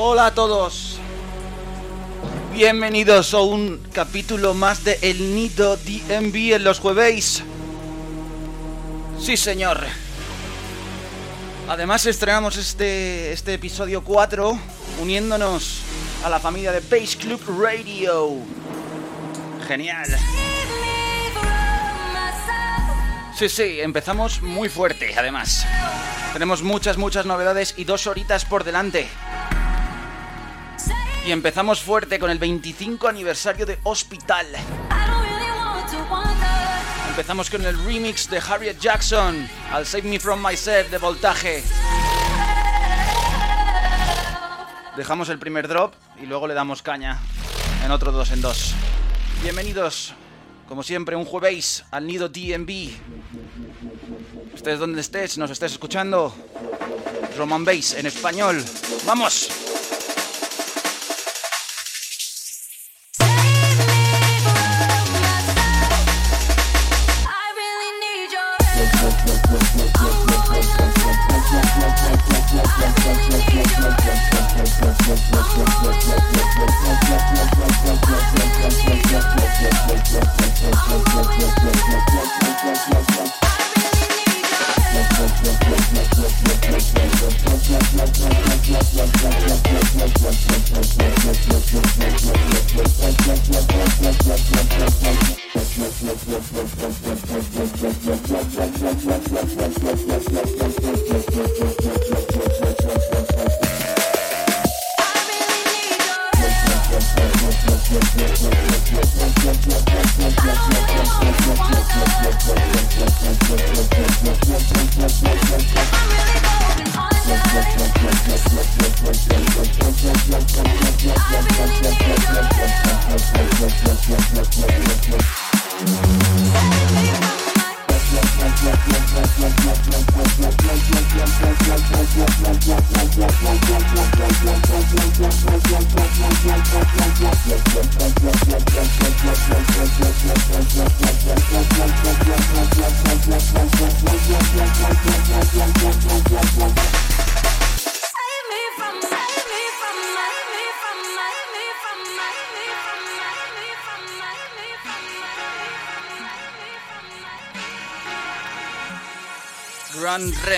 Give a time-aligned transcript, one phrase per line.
[0.00, 1.00] Hola a todos.
[2.52, 7.42] Bienvenidos a un capítulo más de El Nido DMV en los jueves.
[9.18, 9.84] Sí, señor.
[11.68, 14.56] Además estrenamos este, este episodio 4
[15.02, 15.80] uniéndonos
[16.22, 18.36] a la familia de Bass Club Radio.
[19.66, 20.16] Genial.
[23.36, 25.66] Sí, sí, empezamos muy fuerte, además.
[26.32, 29.08] Tenemos muchas, muchas novedades y dos horitas por delante.
[31.28, 34.46] Y empezamos fuerte con el 25 aniversario de Hospital.
[37.10, 41.62] Empezamos con el remix de Harriet Jackson al Save Me From Myself de Voltaje.
[44.96, 47.18] Dejamos el primer drop y luego le damos caña
[47.84, 48.72] en otro dos en dos.
[49.42, 50.14] Bienvenidos,
[50.66, 52.88] como siempre, un jueves al nido DMV.
[54.54, 56.34] Estés donde estés, nos estés escuchando.
[57.36, 58.64] Roman Bass en español.
[59.04, 59.67] ¡Vamos!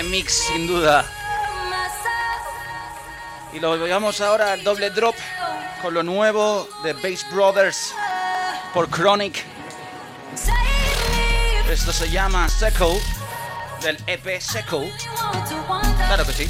[0.03, 1.05] Remix sin duda.
[3.53, 5.15] Y lo veamos ahora al doble drop
[5.83, 7.95] con lo nuevo de Bass Brothers
[8.73, 9.45] por Chronic.
[11.71, 12.99] Esto se llama Seco
[13.83, 14.85] del EP Seco.
[16.07, 16.49] Claro que sí.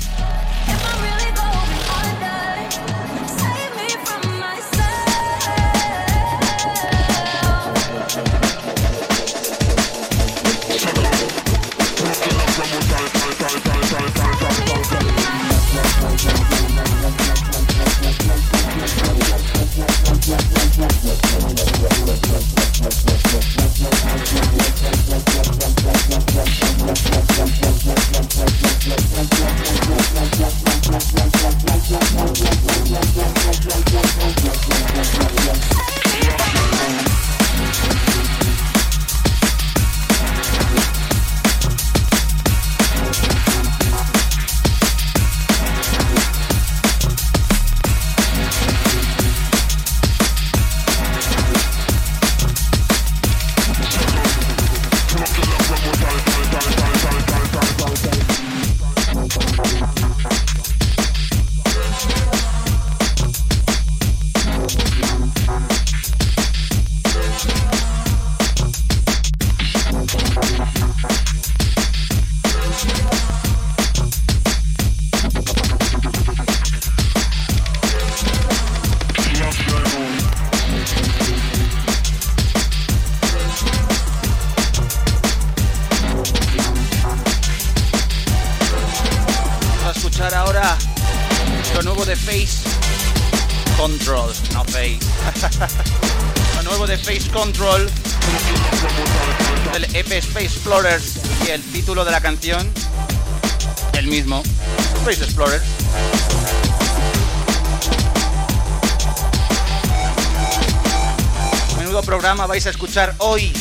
[112.70, 113.52] Escuchar hoy,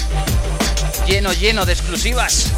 [1.08, 2.52] lleno, lleno de exclusivas.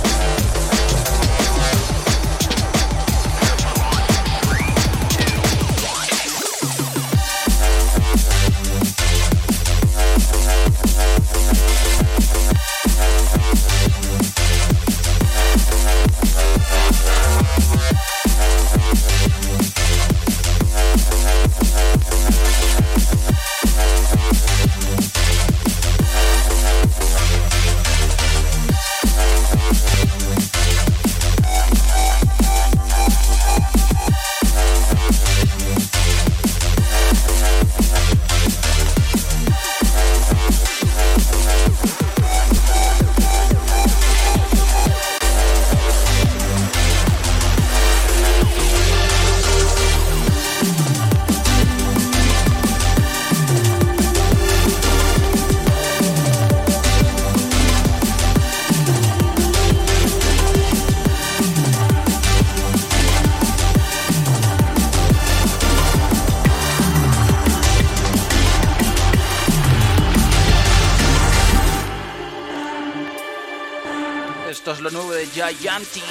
[75.72, 76.04] De Gianti.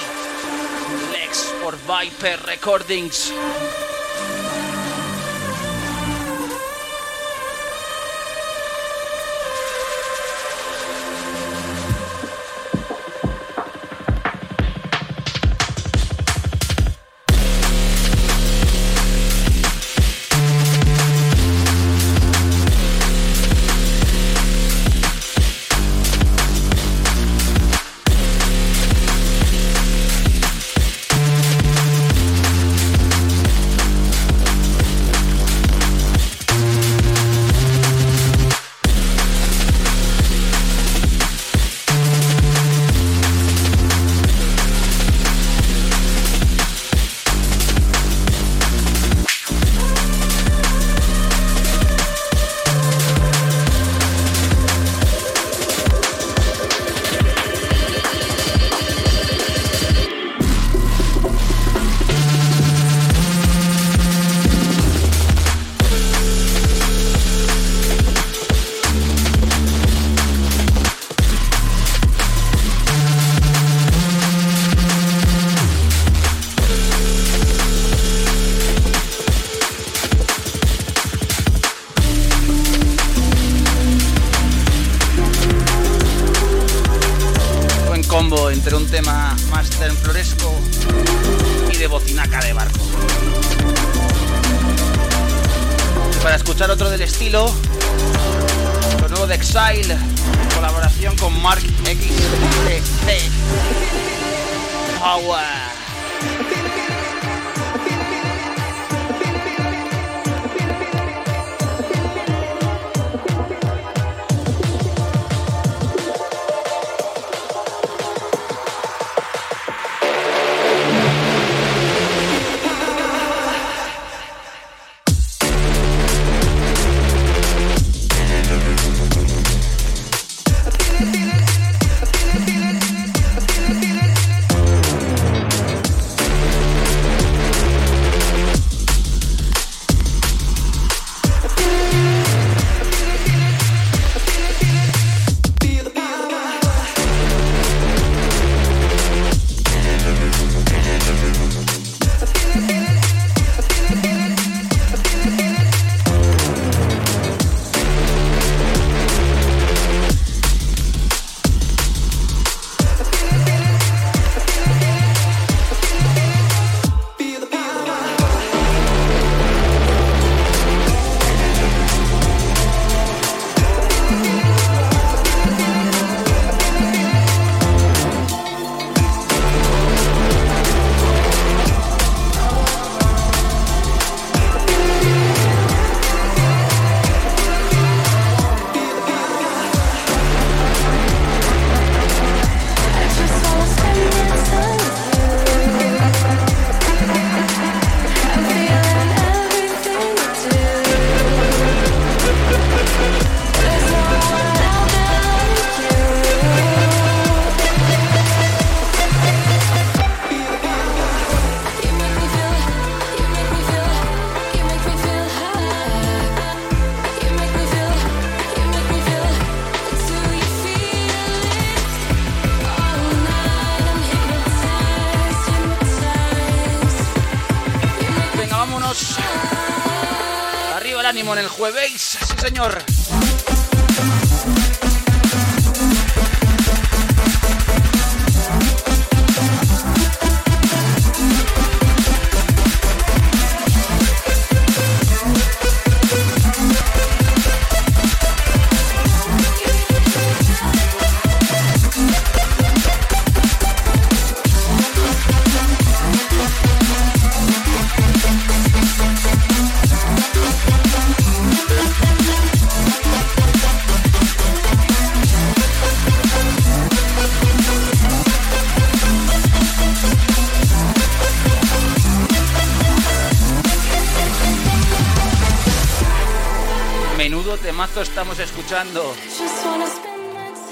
[1.13, 3.33] Lex por Viper Recordings.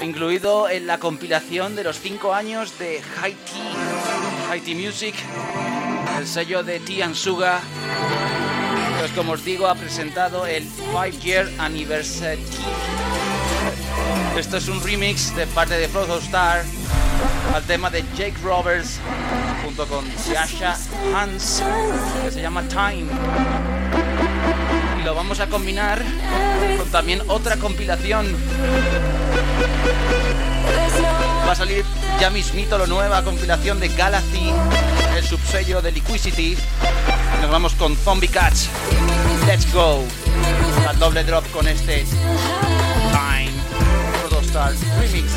[0.02, 3.38] Incluido en la compilación de los 5 años de Haiti,
[4.48, 5.14] Haiti Music,
[6.16, 7.60] el sello de Tian Suga.
[9.00, 12.44] Pues como os digo, ha presentado el 5 Year Anniversary.
[14.36, 16.64] Esto es un remix de parte de Frodo Star
[17.52, 19.00] al tema de Jake Roberts
[19.64, 20.76] junto con Sasha
[21.16, 21.64] Hans,
[22.22, 23.08] que se llama Time.
[24.98, 26.02] Y lo vamos a combinar
[26.76, 28.34] con también otra compilación.
[31.46, 31.84] Va a salir
[32.20, 34.52] ya mismito lo nueva compilación de Galaxy,
[35.16, 36.56] el subsello de Liquidity.
[37.40, 38.68] Nos vamos con Zombie Cats.
[39.46, 40.04] Let's go.
[40.88, 42.04] Al doble drop con este
[43.12, 43.52] Time
[44.20, 45.32] Protostar Remix.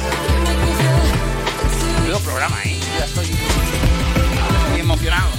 [2.06, 2.80] Nuevo programa, ¿eh?
[2.98, 5.30] Ya estoy, estoy emocionado.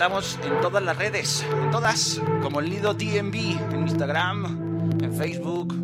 [0.00, 3.34] Estamos en todas las redes, en todas, como el Lido TMB,
[3.74, 5.74] en Instagram, en Facebook,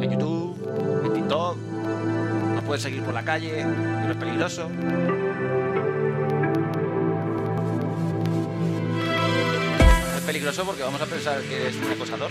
[0.00, 1.58] en YouTube, en TikTok.
[2.54, 3.66] Nos puedes seguir por la calle,
[4.00, 4.70] pero es peligroso.
[10.16, 12.30] Es peligroso porque vamos a pensar que eres un acosador.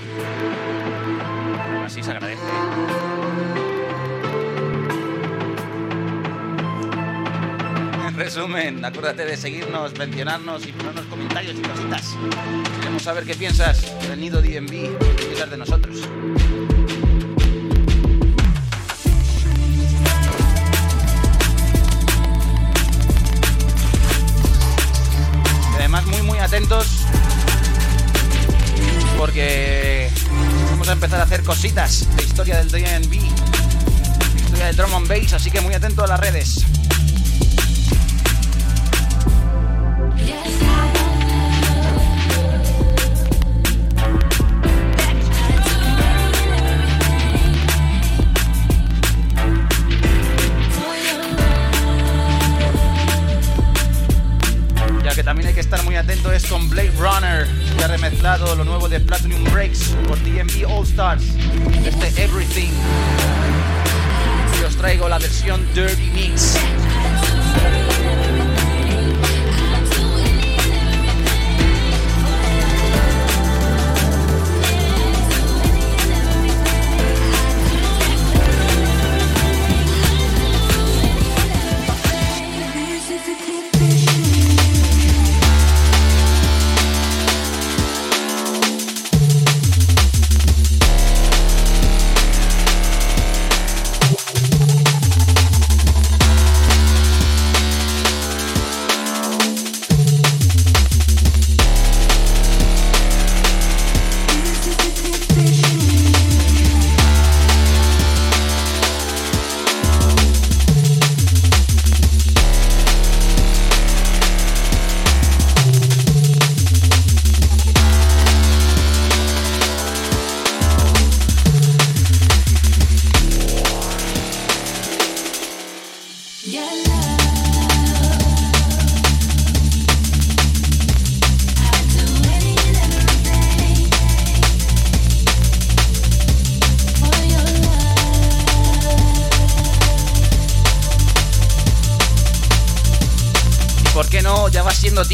[1.85, 2.41] Así se agradece.
[8.25, 12.15] Resumen, acuérdate de seguirnos, mencionarnos y ponernos comentarios y cositas.
[12.79, 15.97] Queremos saber qué piensas del nido DMV, qué piensas de nosotros.
[25.71, 27.05] Y además muy muy atentos
[29.19, 30.09] porque
[30.71, 33.13] vamos a empezar a hacer cositas de historia del DMV,
[34.35, 36.65] historia del drum and bass, así que muy atento a las redes.
[58.25, 61.23] Lo nuevo de Platinum Breaks por DMV All Stars,
[61.85, 62.71] este Everything.
[64.59, 66.57] Y os traigo la versión Dirty Mix.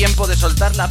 [0.01, 0.89] Tiempo de soltar la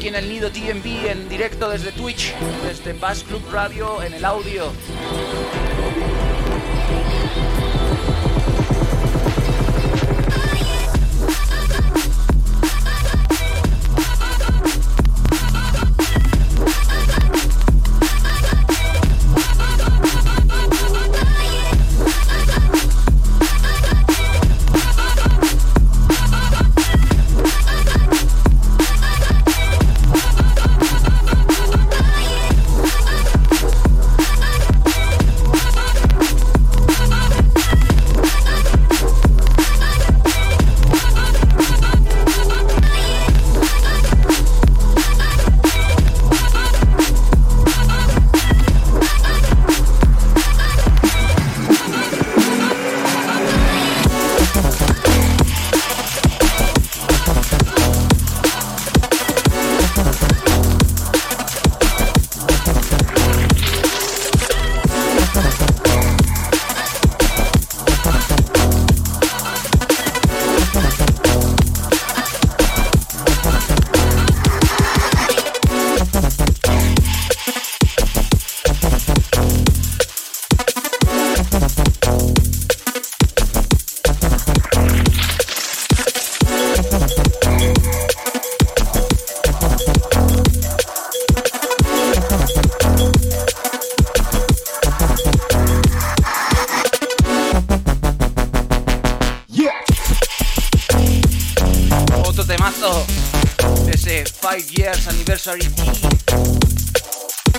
[0.00, 2.32] aquí en el Nido TMB en directo desde Twitch,
[2.66, 4.72] desde Bass Club Radio en el audio.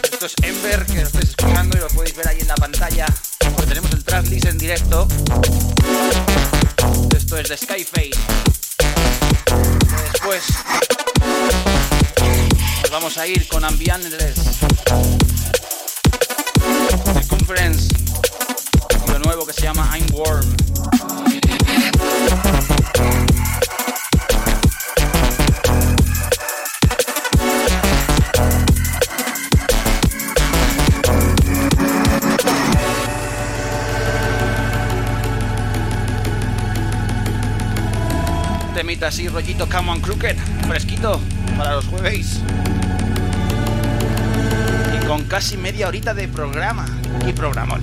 [0.03, 3.05] Esto es Ember, que lo estáis escuchando y lo podéis ver ahí en la pantalla.
[3.39, 5.07] Porque tenemos el tracklist en directo.
[7.15, 8.11] Esto es de Skyface.
[10.11, 10.43] Después
[12.81, 14.35] nos vamos a ir con Ambianles.
[17.13, 17.93] Circumference.
[19.07, 20.55] Y lo nuevo que se llama I'm Warm.
[39.11, 40.37] Así, rollito Come on Crooked,
[40.69, 41.19] fresquito
[41.57, 42.39] para los jueves.
[44.95, 46.85] Y con casi media horita de programa
[47.27, 47.81] y programón.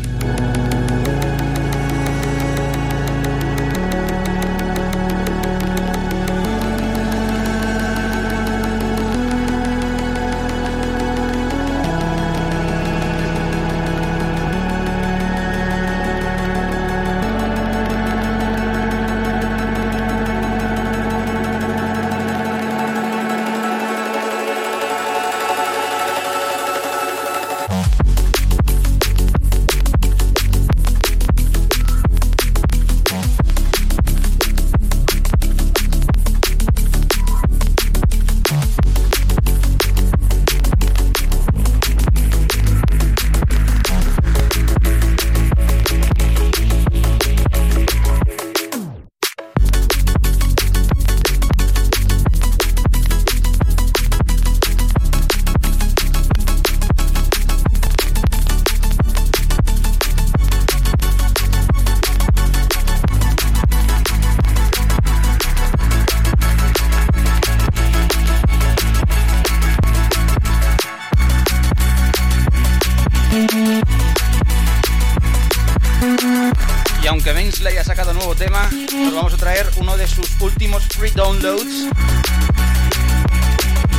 [78.38, 81.88] Tema, nos vamos a traer uno de sus últimos free downloads.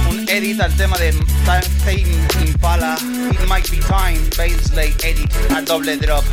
[0.09, 1.13] Un edit al tema de
[1.45, 2.97] Tame Impala,
[3.31, 6.23] It Might Be Time, Mainsley edit a doble drop.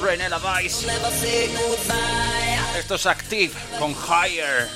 [0.00, 0.86] De Dead Renella Vice.
[2.78, 4.68] Esto es Active con Higher.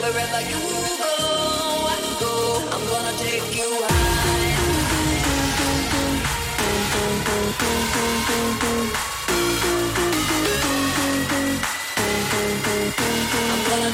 [0.00, 0.58] Wherever you
[0.98, 1.14] go,
[2.72, 3.16] I'm gonna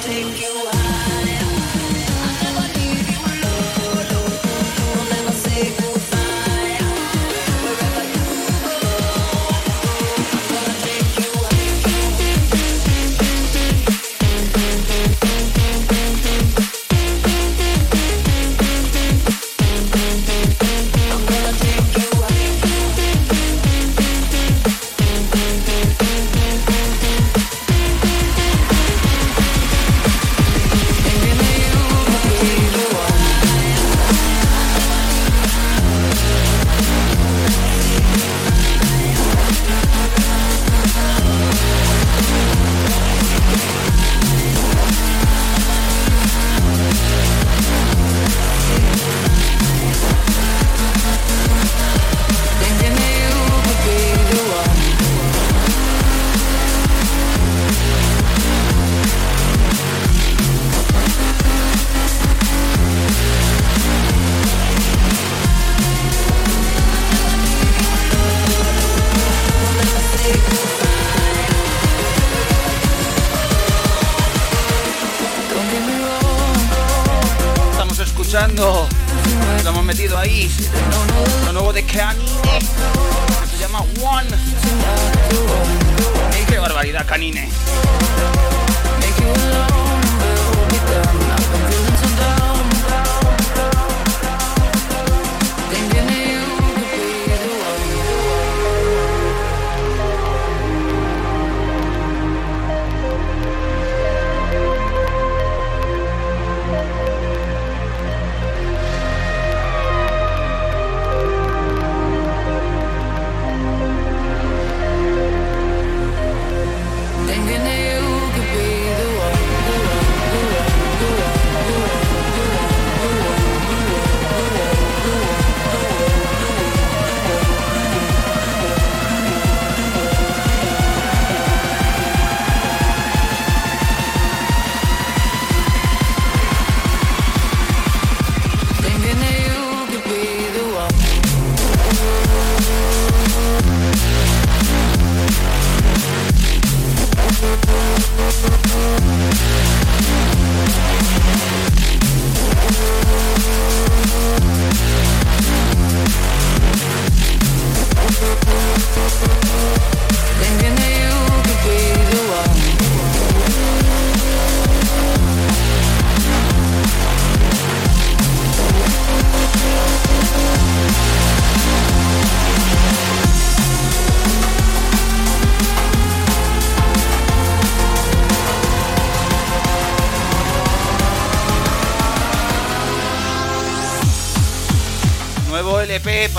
[0.02, 0.67] take you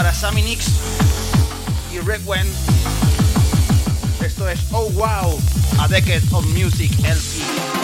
[0.10, 0.66] para Sammy Nix
[1.94, 2.48] y Redwen.
[4.26, 5.40] Esto es Oh Wow,
[5.80, 7.79] a Decade of Music LP.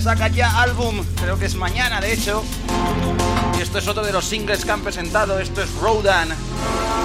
[0.00, 2.42] Saca ya álbum, creo que es mañana de hecho.
[3.58, 6.28] Y esto es otro de los singles que han presentado, esto es Rodan,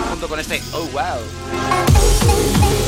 [0.10, 2.85] junto con este Oh Wow.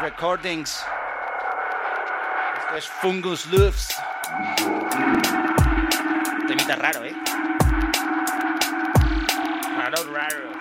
[0.00, 0.84] Recordings.
[2.58, 3.96] Esto es Fungus Loops.
[6.46, 7.14] Temita raro, ¿eh?
[9.76, 10.52] Raro, raro.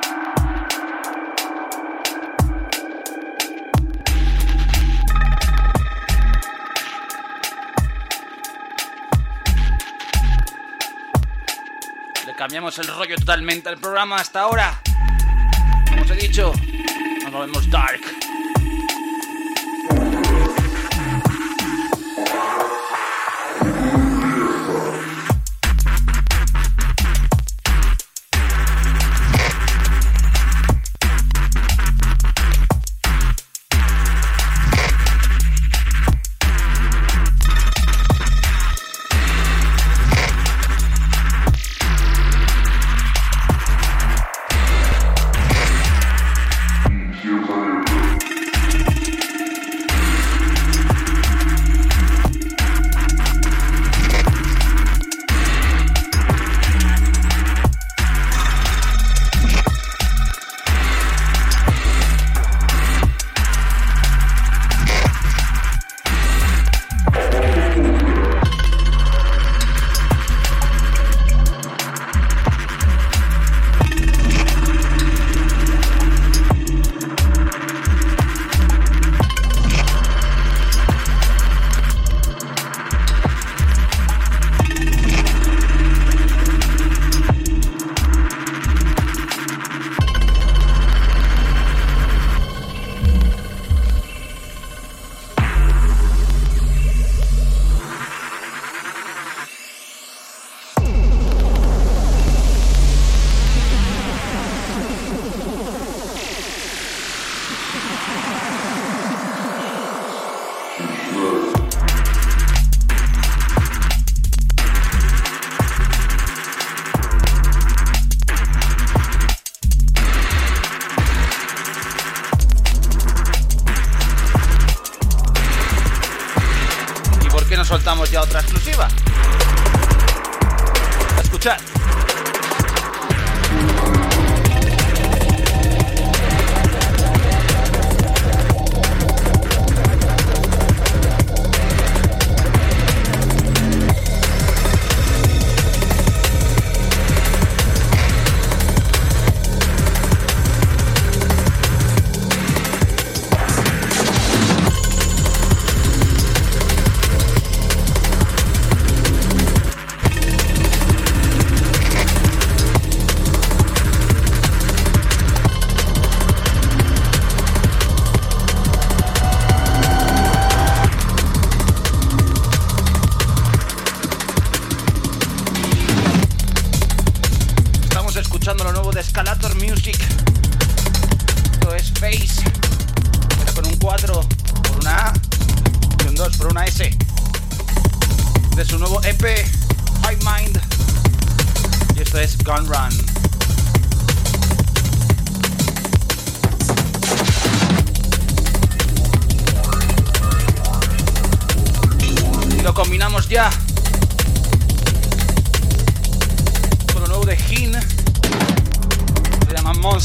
[12.26, 14.82] Le cambiamos el rollo totalmente al programa hasta ahora.
[15.88, 16.54] Como os he dicho,
[17.24, 18.21] nos movemos dark.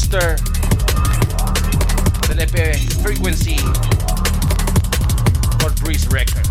[0.09, 0.37] Monster
[2.29, 3.57] del EP Frequency
[5.59, 6.47] por Breeze Records.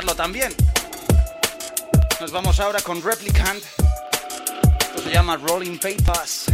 [0.00, 0.54] También.
[2.18, 3.62] Nos vamos ahora con Replicant.
[5.04, 6.46] Se llama Rolling Papers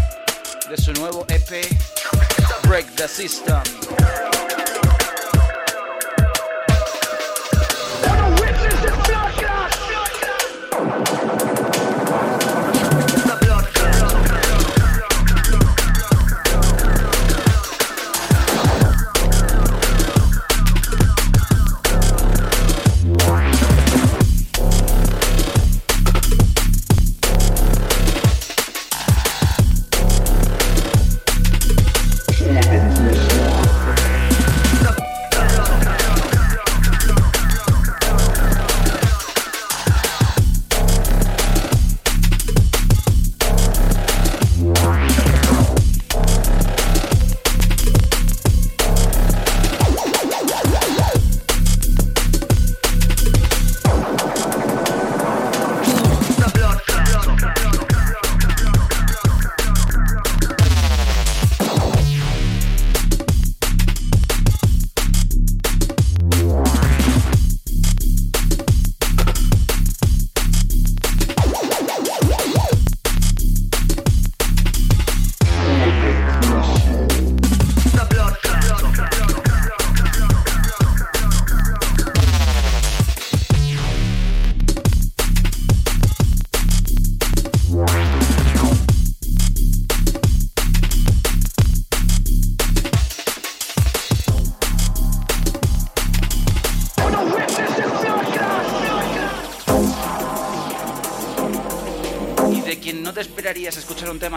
[0.69, 1.69] de su nuevo EP
[2.67, 3.63] Break the System.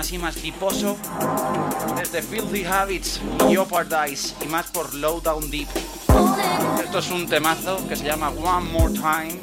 [0.01, 0.97] Así más tiposo.
[1.95, 5.67] Desde Filthy Habits, Jeopardize y más por Low Down Deep.
[6.83, 9.39] Esto es un temazo que se llama One More Time,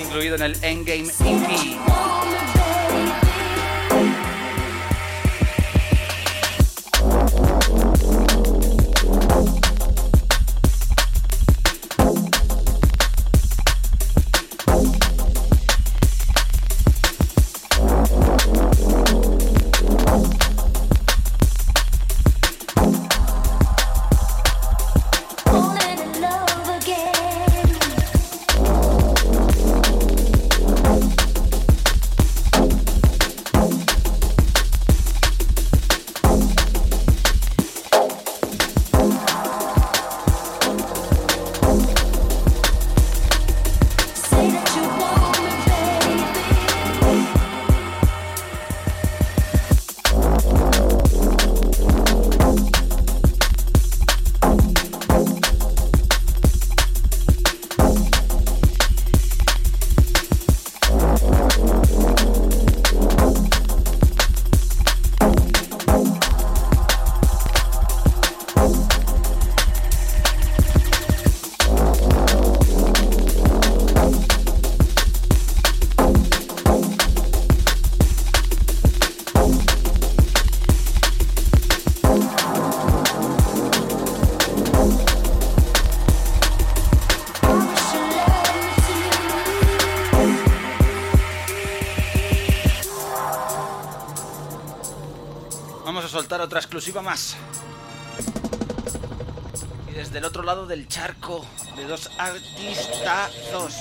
[0.00, 2.13] incluido en el Endgame EP.
[96.58, 97.36] Exclusiva más.
[99.90, 101.44] Y desde el otro lado del charco,
[101.76, 103.74] de dos artistazos.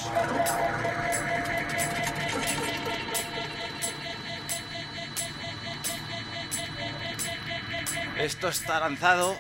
[8.17, 9.35] Esto está lanzado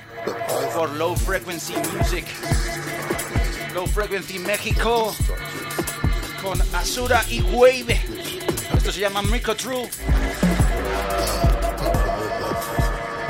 [0.75, 2.25] por Low Frequency Music.
[3.73, 5.15] Low Frequency México
[6.41, 8.01] con Asura y Wave.
[8.75, 9.89] Esto se llama Micro True.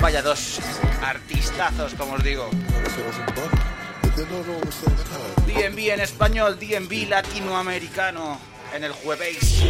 [0.03, 0.59] Vaya dos
[1.01, 2.49] artistazos, como os digo.
[5.47, 8.37] DMV en español, DMV latinoamericano
[8.75, 9.63] en el jueves.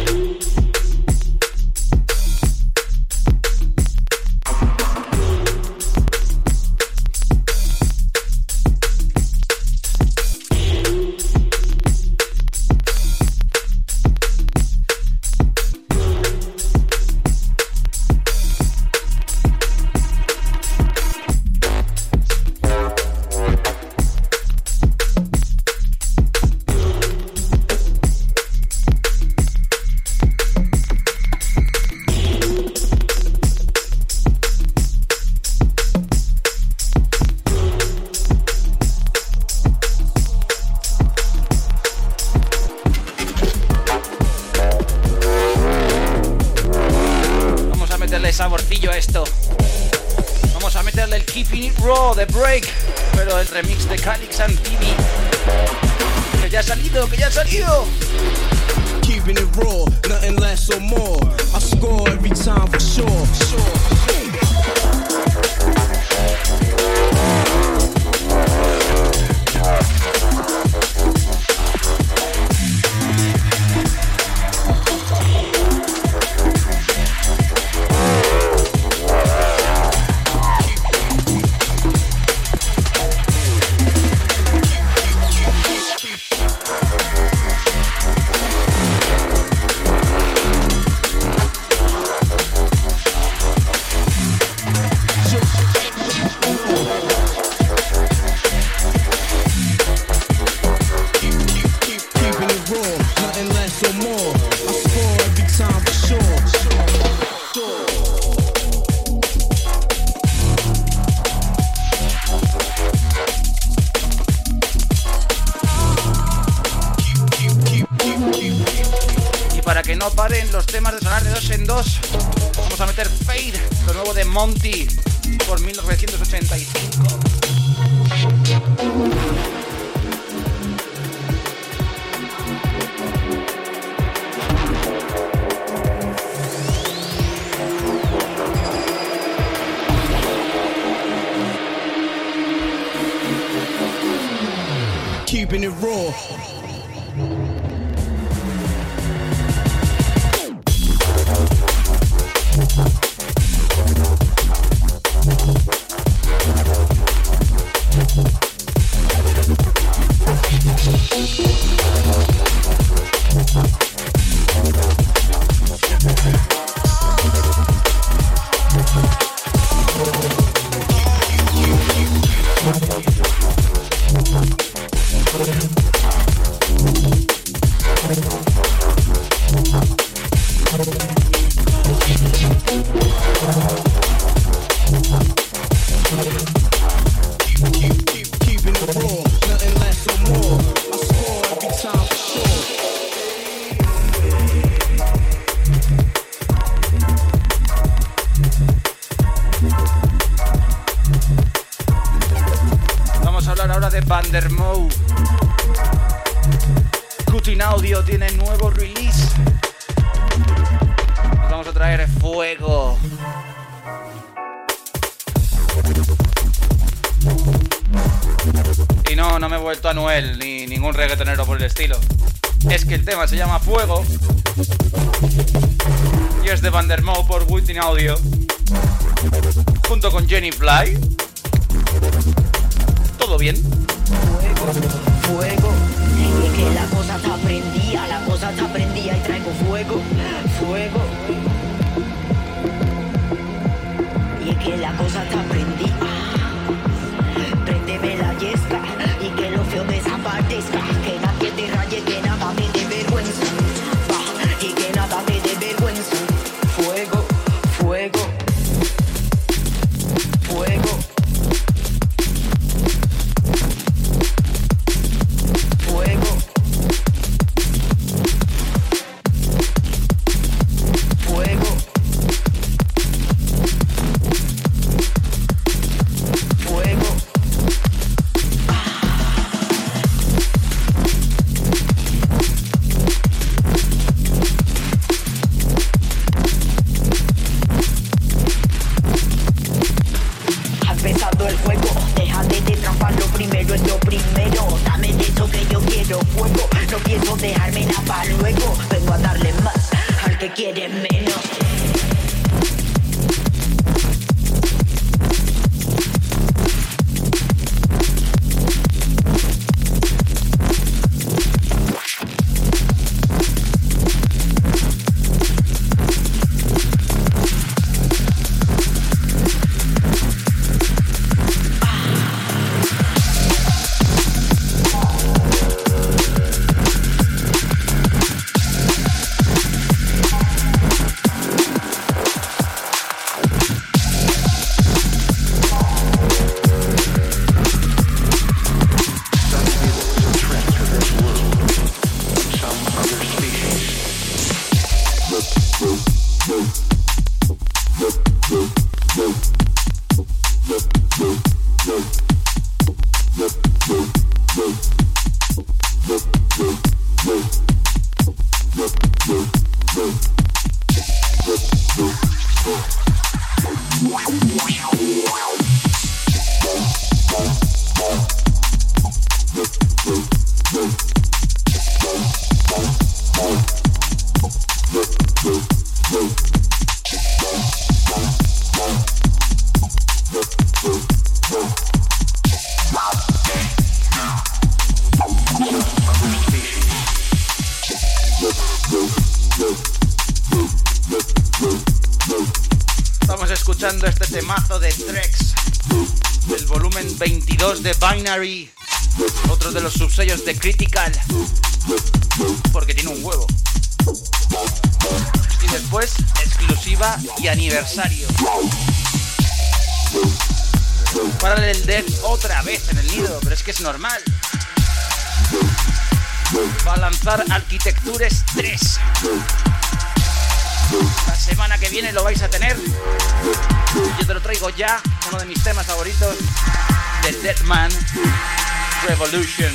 [429.24, 429.72] Revolution.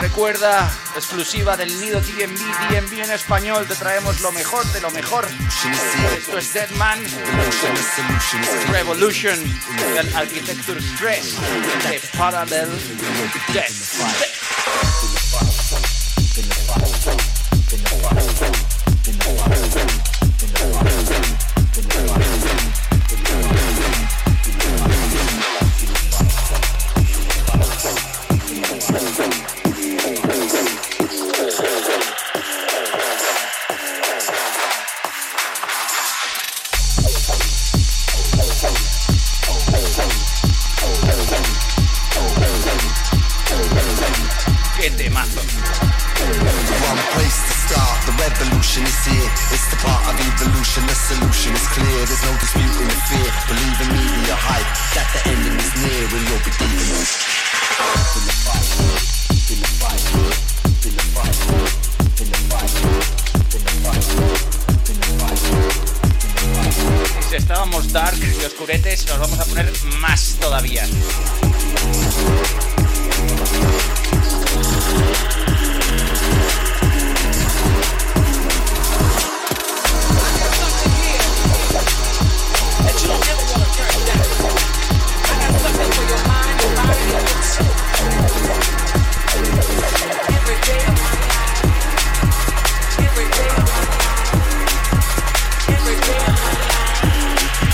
[0.00, 5.26] Recuerda, exclusiva del Nido DMV, DMV en español, te traemos lo mejor de lo mejor.
[6.16, 7.00] Esto es Deadman
[8.70, 9.36] Revolution
[9.94, 11.34] del Architecture Stress
[11.90, 12.68] de Parallel
[13.52, 14.17] Death.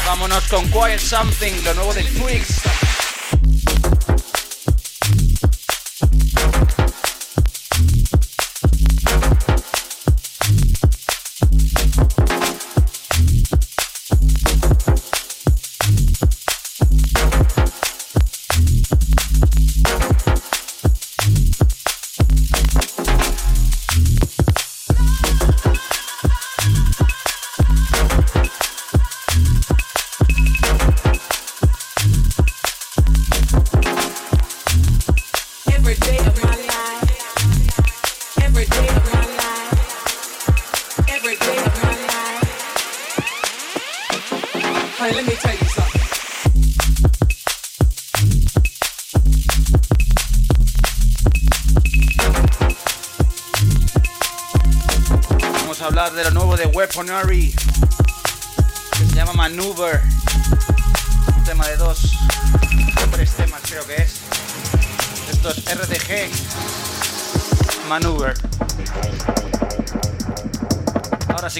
[0.07, 2.61] Vámonos con Quiet Something, lo nuevo de Twix.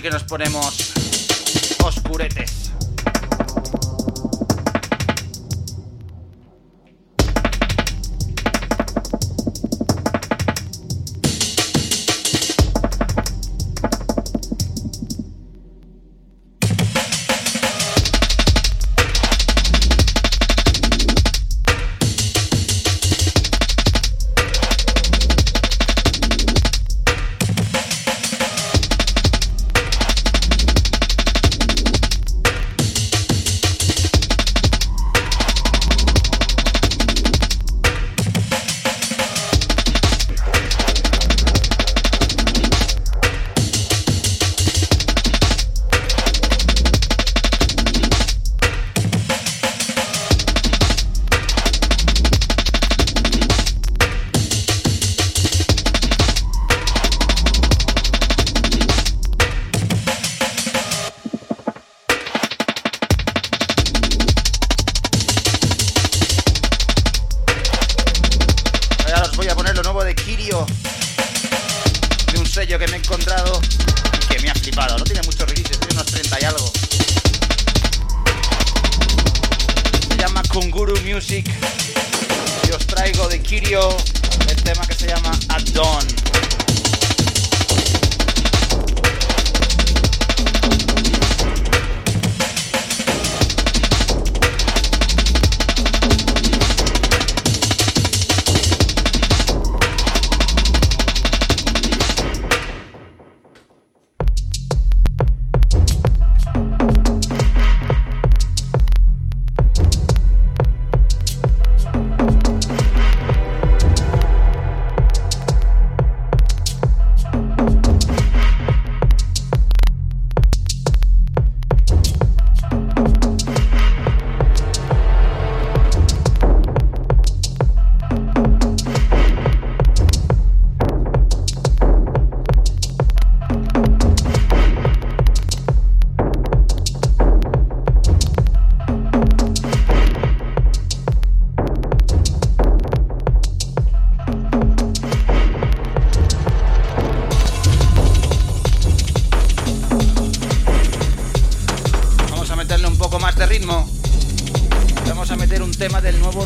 [0.05, 0.94] que nos ponemos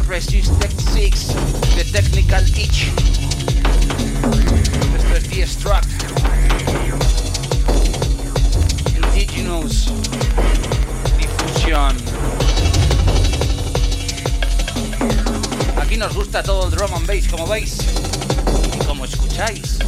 [0.08, 1.28] Resist Tech 6
[1.76, 2.88] de Technical Itch.
[4.96, 5.88] Esto es The Struct.
[8.96, 9.92] Indigenous.
[11.18, 11.96] Difusión.
[15.80, 17.78] Aquí nos gusta todo el drum and bass, como veis
[18.74, 19.78] y como escucháis.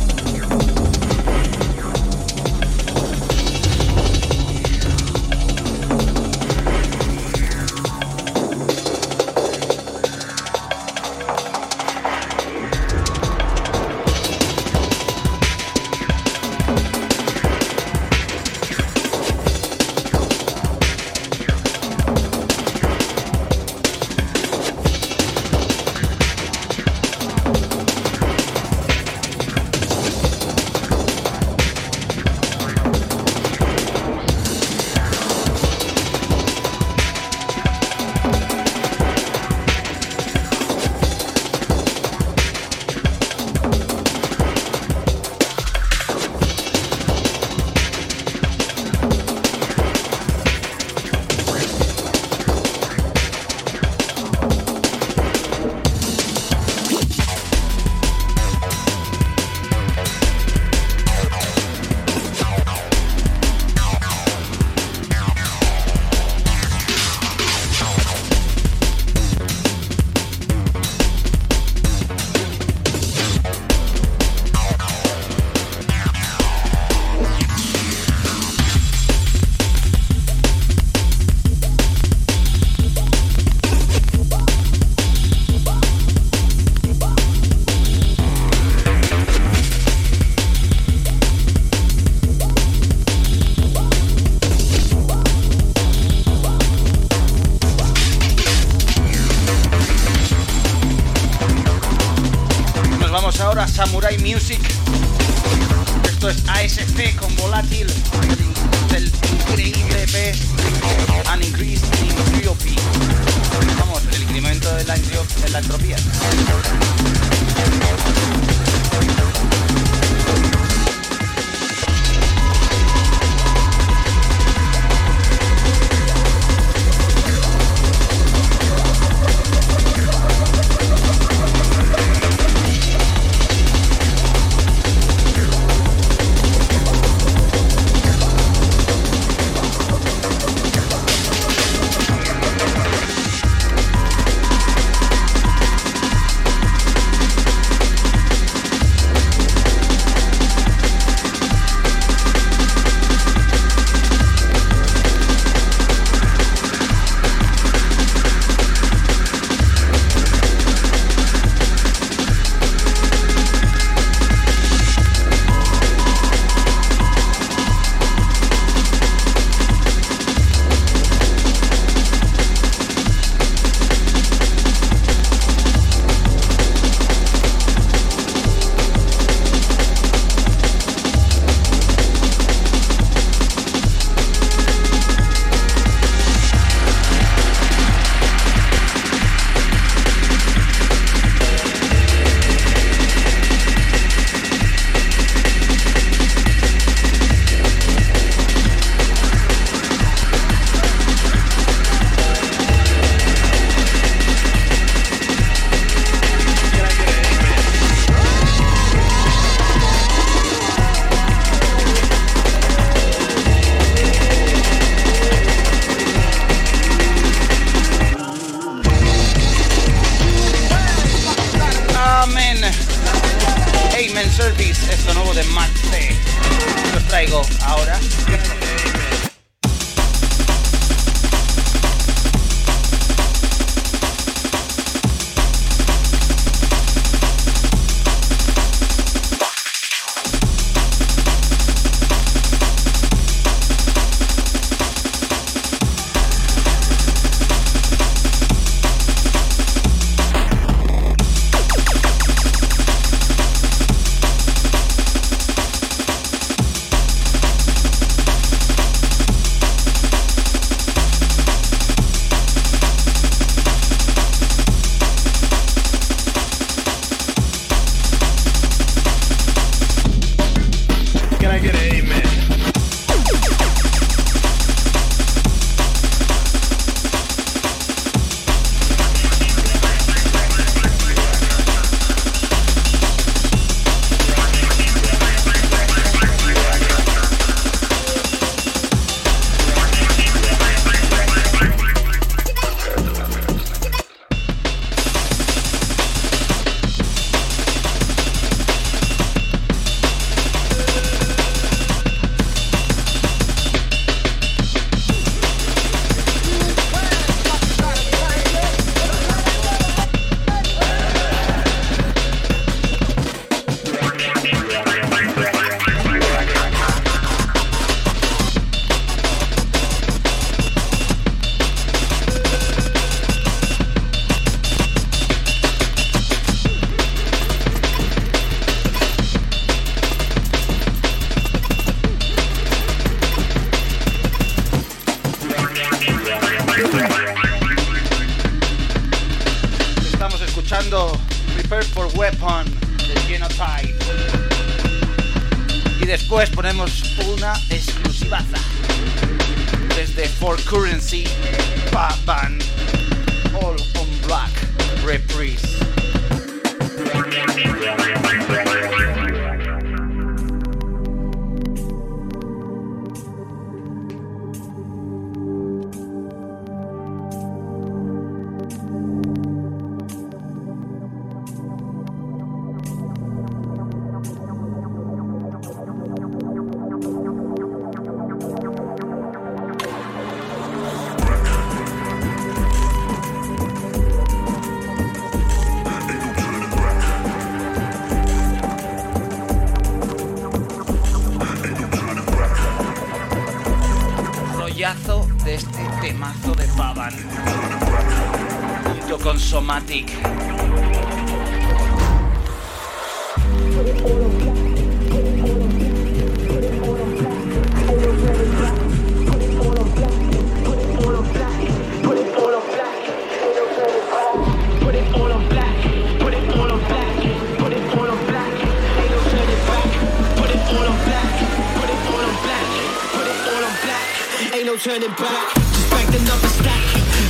[425.10, 425.54] it back.
[425.54, 426.82] Just back the stack.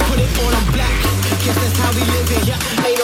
[0.08, 1.02] Put it all on black.
[1.44, 2.48] Guess that's how we live it.
[2.48, 2.99] Yeah.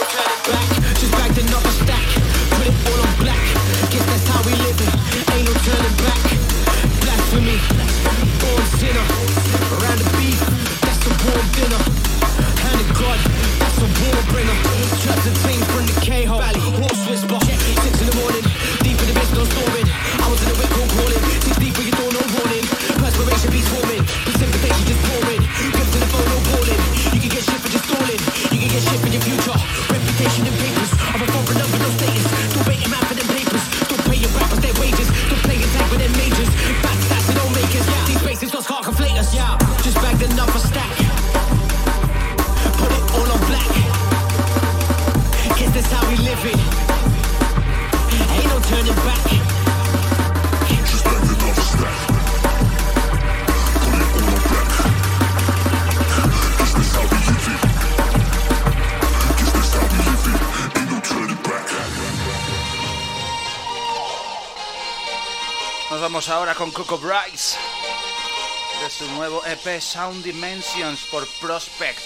[69.67, 71.99] Sound Dimensions por Prospect.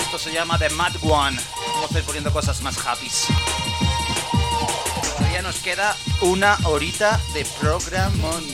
[0.00, 1.40] Esto se llama The Mad One.
[1.74, 3.10] Vamos a ir poniendo cosas más happy.
[5.16, 8.44] Todavía nos queda una horita de programón.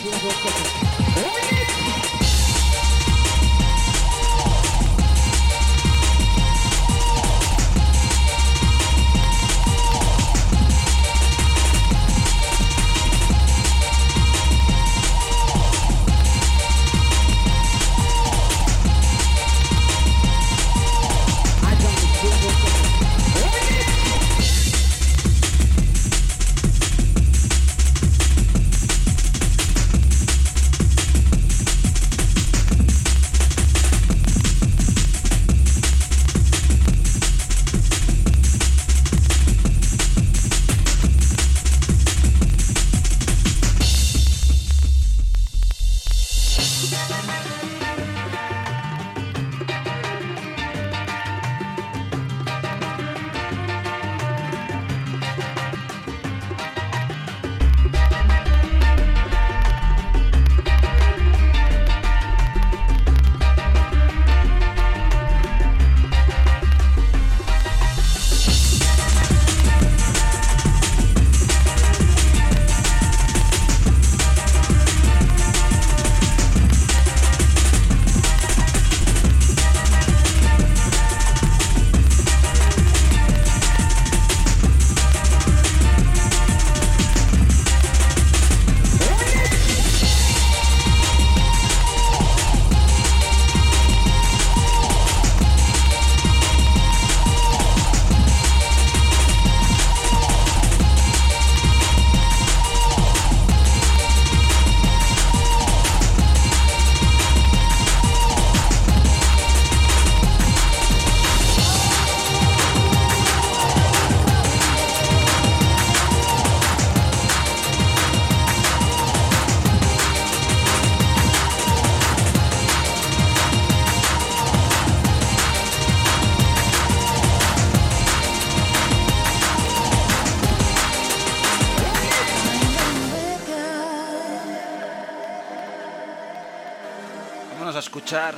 [138.10, 138.34] escuchar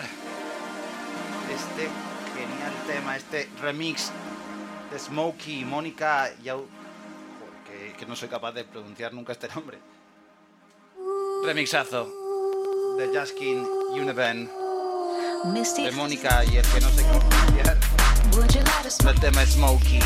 [1.50, 1.88] este
[2.34, 4.10] genial tema, este remix
[4.90, 6.66] de Smokey y Mónica Yau...
[7.40, 9.78] Porque, que no soy capaz de pronunciar nunca este nombre.
[11.46, 12.06] Remixazo
[12.98, 14.50] de Jaskin Univen
[15.78, 17.78] de Mónica y el que no sé pronunciar.
[19.08, 20.00] El tema es Smokey.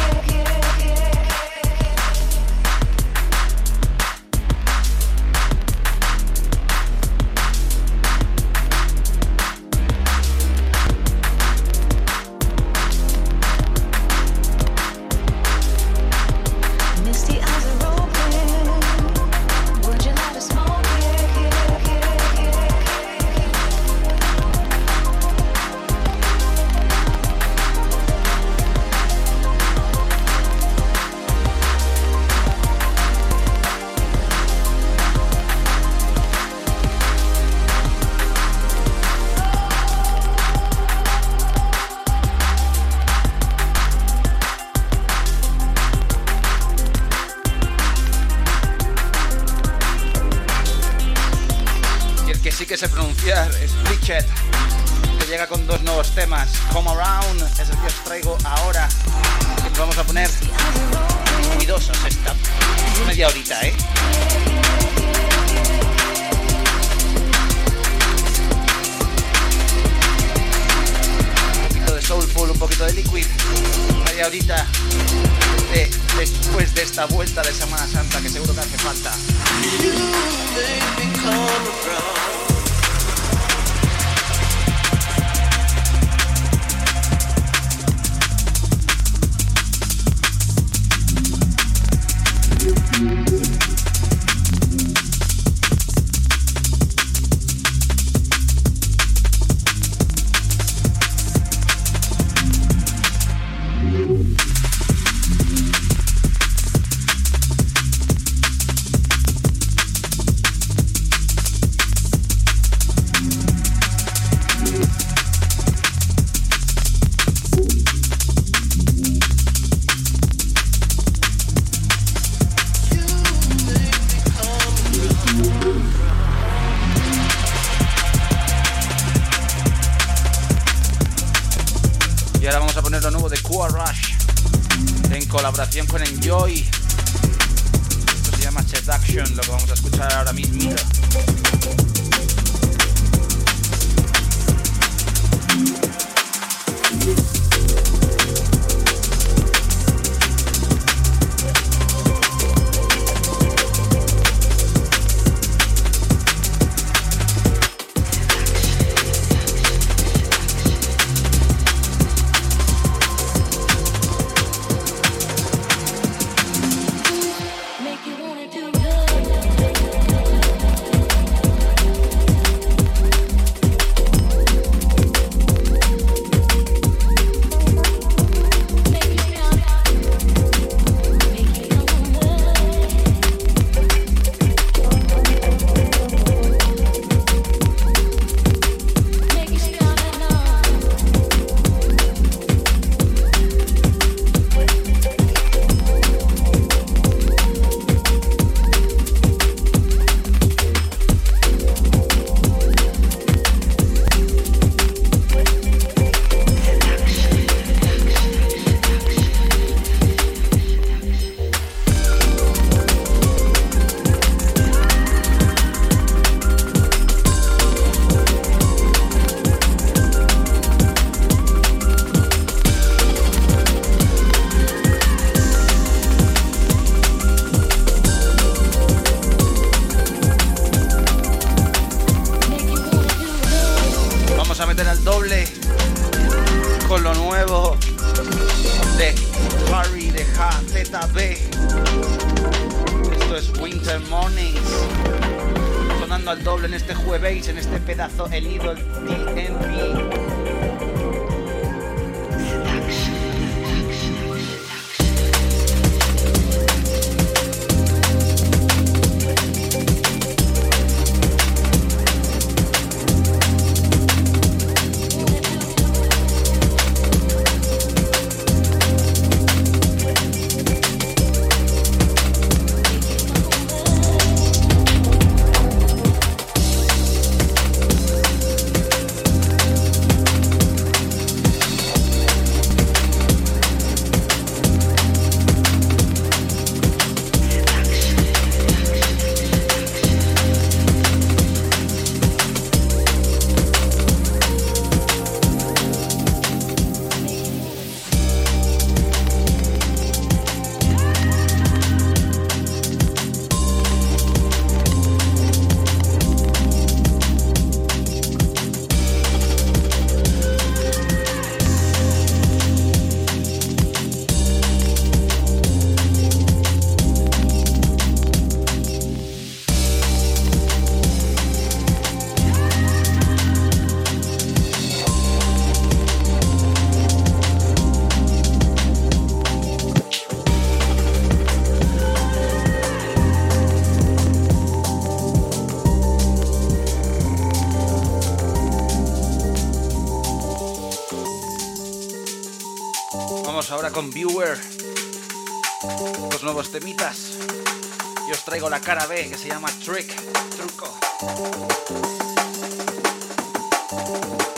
[348.69, 350.13] La cara B que se llama Trick.
[350.57, 350.93] Truco.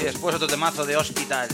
[0.01, 1.48] Y después otro temazo de Hospital.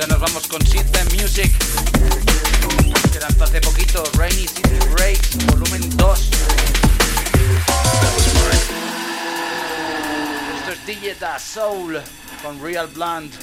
[0.00, 1.52] Venga, nos vamos con Sita Music.
[3.12, 6.30] Que lanzó hace poquito Rainy City Breaks, volumen 2.
[10.56, 12.00] Esto es DJ Soul
[12.42, 13.34] con Real Blunt.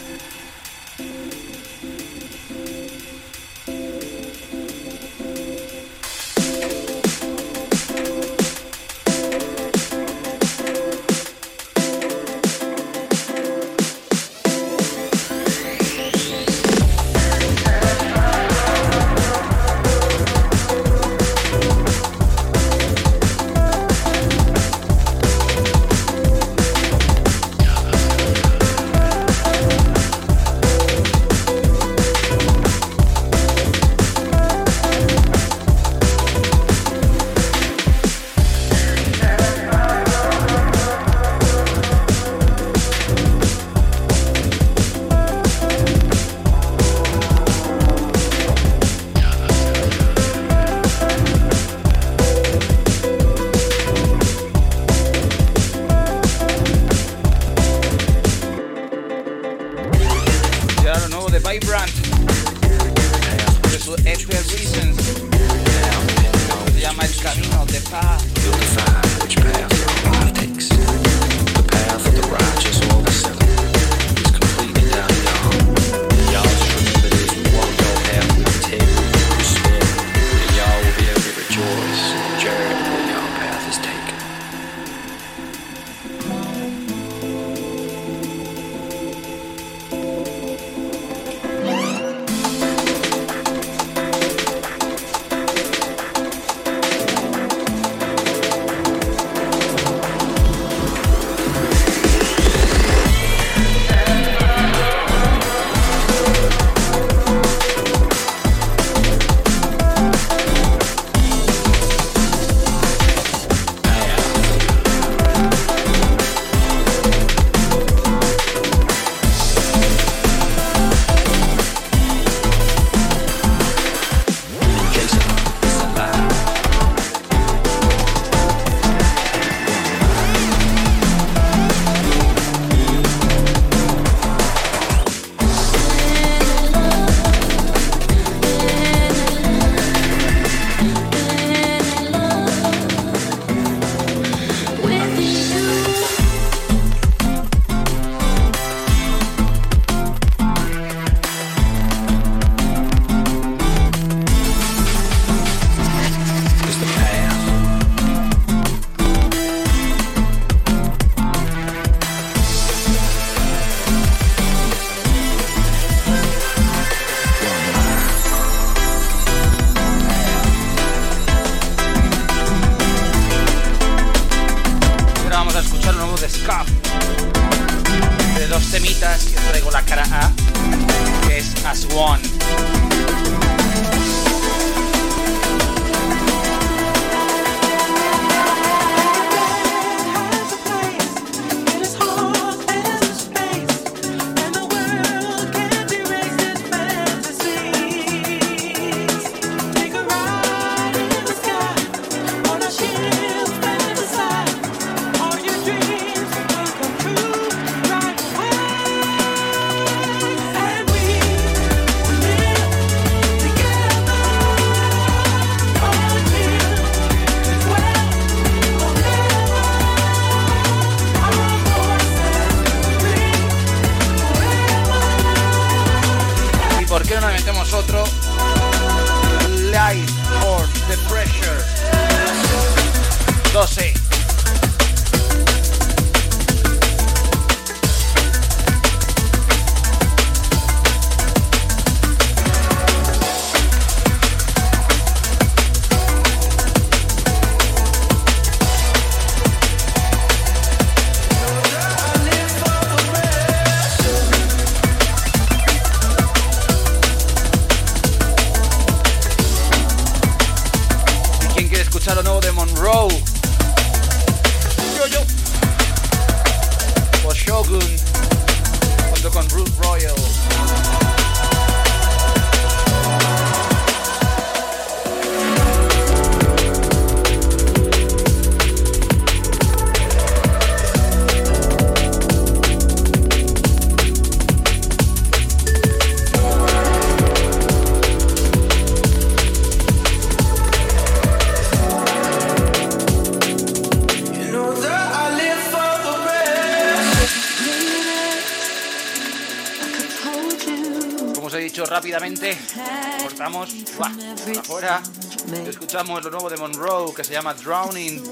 [307.37, 308.26] llama Drowning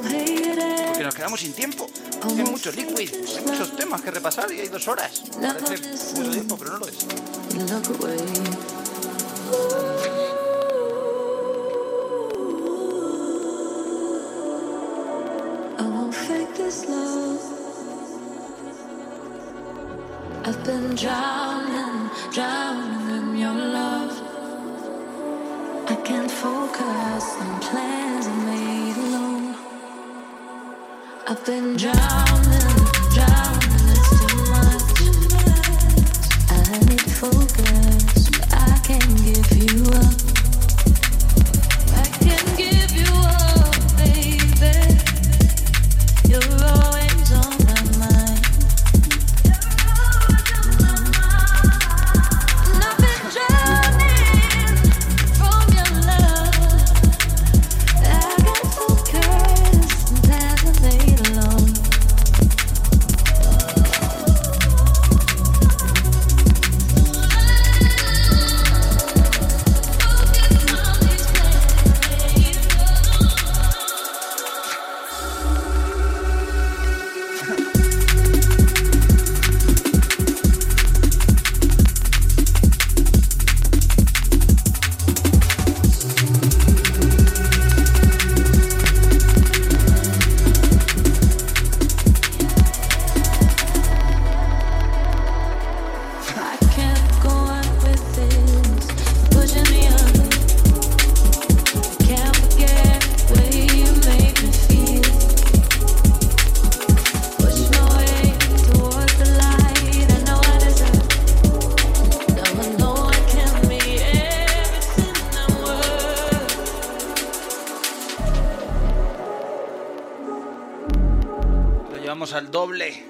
[122.06, 123.03] llevamos al doble.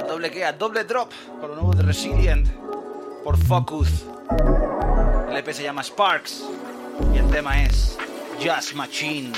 [0.00, 0.44] ¿Al doble qué?
[0.44, 2.48] Al doble drop con lo nuevo de Resilient
[3.22, 4.06] por Focus.
[5.30, 6.42] El EP se llama Sparks
[7.14, 7.96] y el tema es
[8.40, 9.30] Jazz Machine.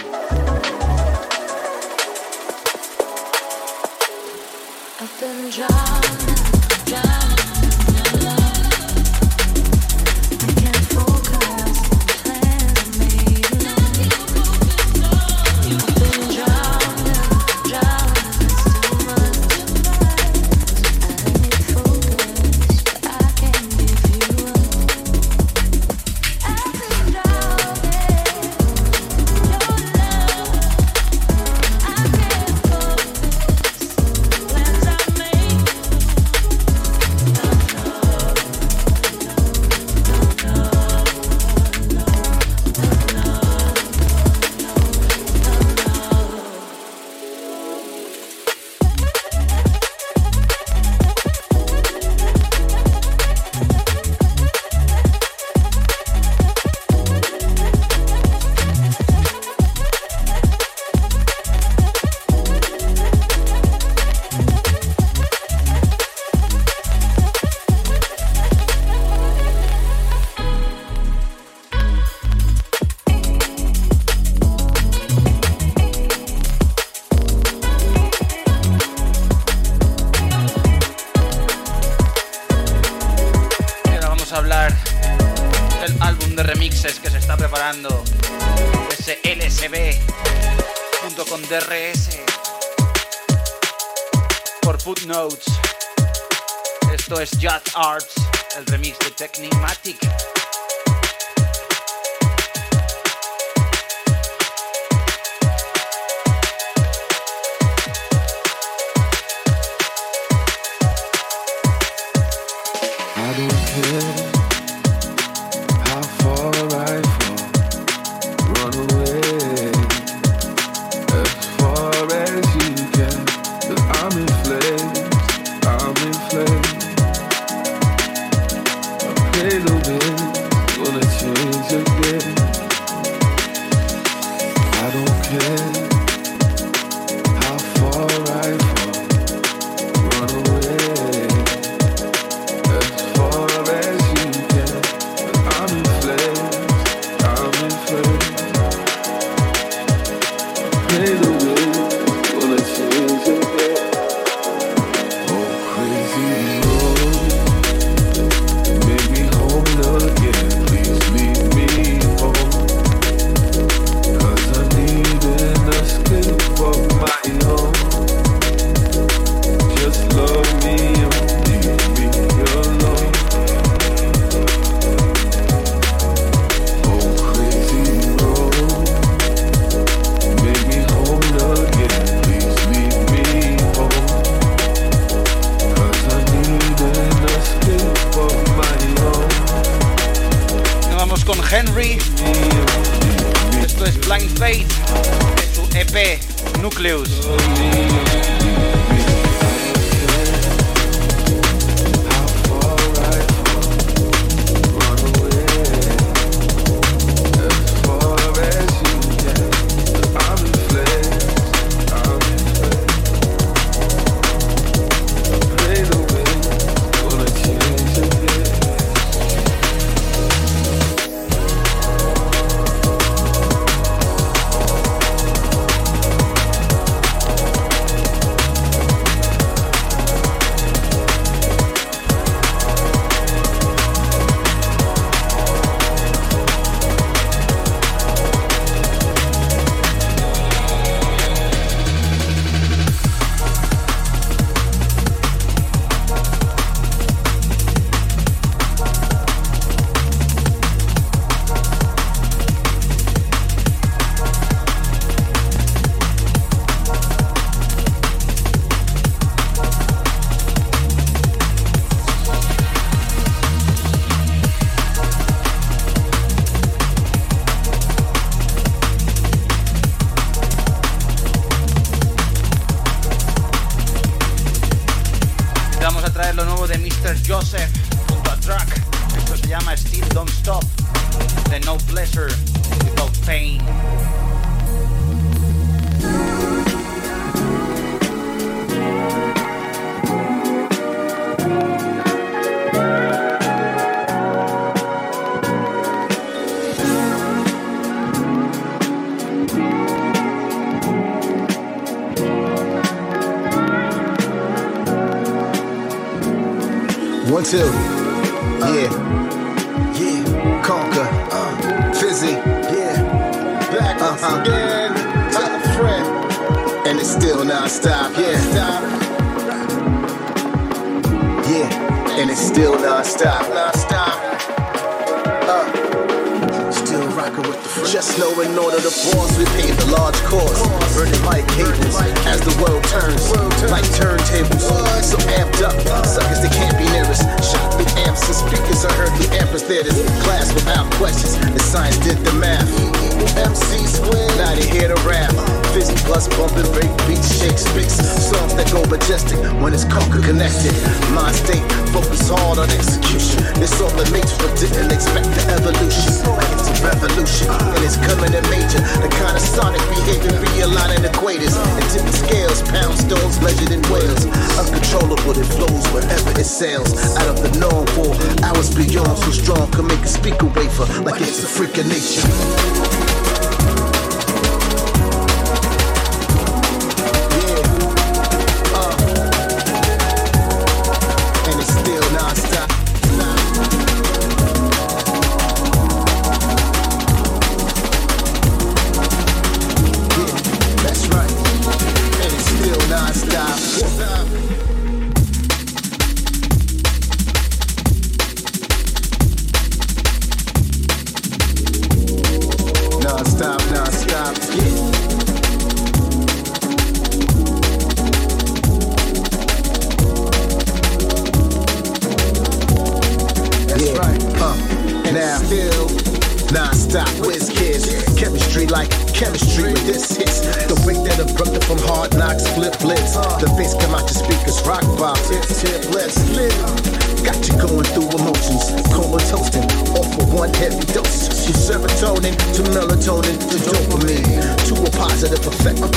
[432.71, 434.41] melatonin dopamine
[434.87, 435.89] a positive effect the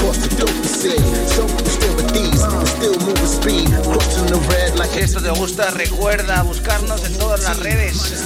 [1.95, 4.91] with these, still moving speed, crossing the red like.
[4.93, 8.25] Si esto te gusta, recuerda buscarnos en todas las redes.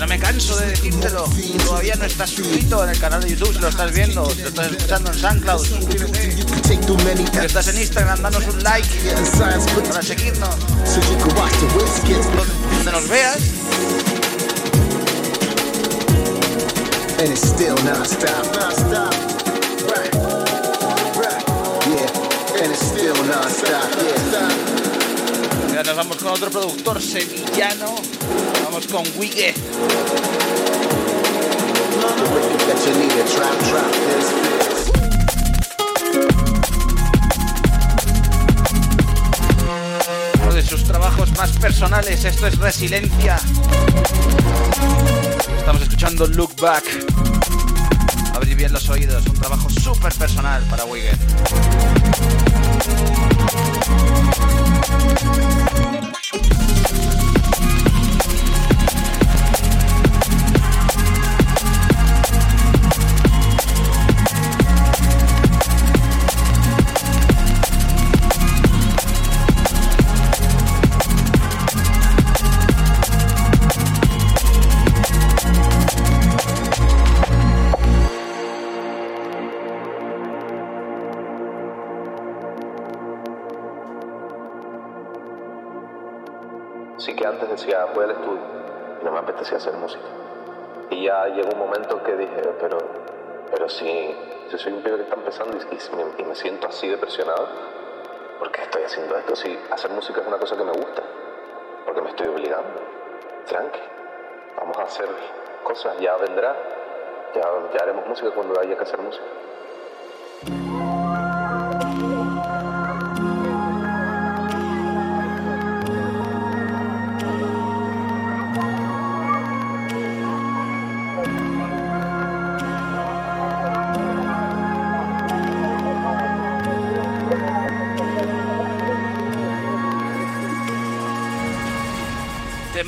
[0.00, 1.24] No me canso de decírtelo.
[1.66, 4.48] Todavía no estás suscrito en el canal de YouTube, si lo estás viendo, si lo
[4.48, 5.66] estás escuchando en SoundCloud.
[5.66, 8.88] Si estás en Instagram, danos un like
[9.88, 10.56] para seguirnos.
[12.76, 13.38] Donde nos veas
[17.20, 18.44] and it's still non-stop.
[18.54, 19.12] non-stop.
[19.90, 20.14] Right.
[21.18, 21.42] Right.
[21.90, 22.62] Yeah.
[22.62, 23.90] And it's still non-stop.
[24.02, 24.68] Yeah.
[25.74, 27.96] Ya nos vamos con otro productor sevillano.
[28.64, 29.54] Vamos con Wigue.
[40.42, 43.38] Uno de sus trabajos más personales, esto es Resiliencia.
[45.68, 46.82] Estamos escuchando Look Back.
[48.34, 51.18] Abrir bien los oídos, un trabajo súper personal para Wigan.
[87.98, 88.40] Voy al estudio
[89.00, 90.04] y no me apetecía hacer música.
[90.90, 92.78] Y ya llegó un momento que dije, pero,
[93.50, 94.16] pero si,
[94.50, 97.48] si soy un pibe que está empezando y, me, siento así de presionado,
[98.38, 99.34] ¿por qué estoy haciendo esto?
[99.34, 101.02] Si hacer música es una cosa que me gusta,
[101.84, 102.80] porque me estoy obligando.
[103.46, 103.80] Tranqui,
[104.56, 105.08] vamos a hacer
[105.64, 106.54] cosas, ya vendrá,
[107.34, 107.42] ya,
[107.74, 109.24] ya haremos música cuando haya que hacer música.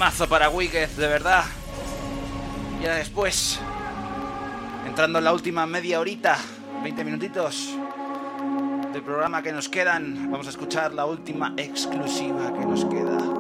[0.01, 1.45] Temazo para Wicked, de verdad.
[2.83, 3.61] Ya después,
[4.87, 6.39] entrando en la última media horita,
[6.83, 7.77] 20 minutitos
[8.95, 13.40] del programa que nos quedan, vamos a escuchar la última exclusiva que nos queda.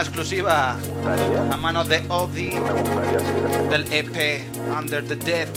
[0.00, 0.76] Exclusiva
[1.50, 2.50] a manos de Ozzy
[3.70, 4.44] del EP
[4.76, 5.52] Under the Death.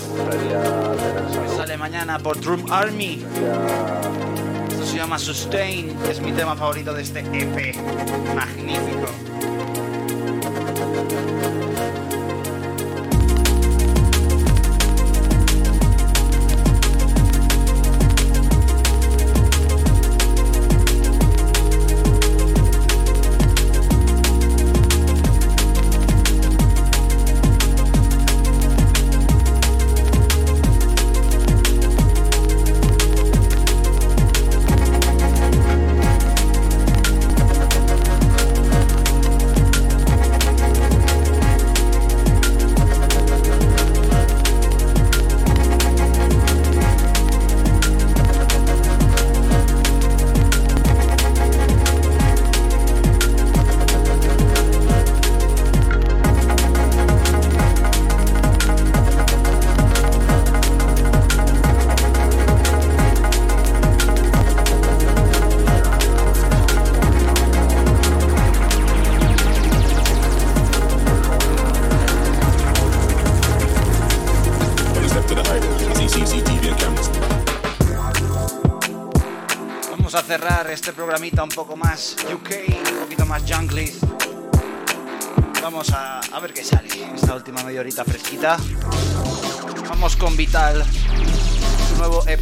[1.43, 3.23] que sale mañana por Drum Army.
[4.69, 7.75] Esto se llama Sustain, es mi tema favorito de este EP.
[8.35, 9.07] Magnífico.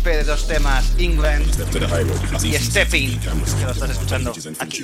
[0.06, 1.46] EP de dos temas, England
[2.44, 4.84] y Stepping, que lo estás escuchando aquí.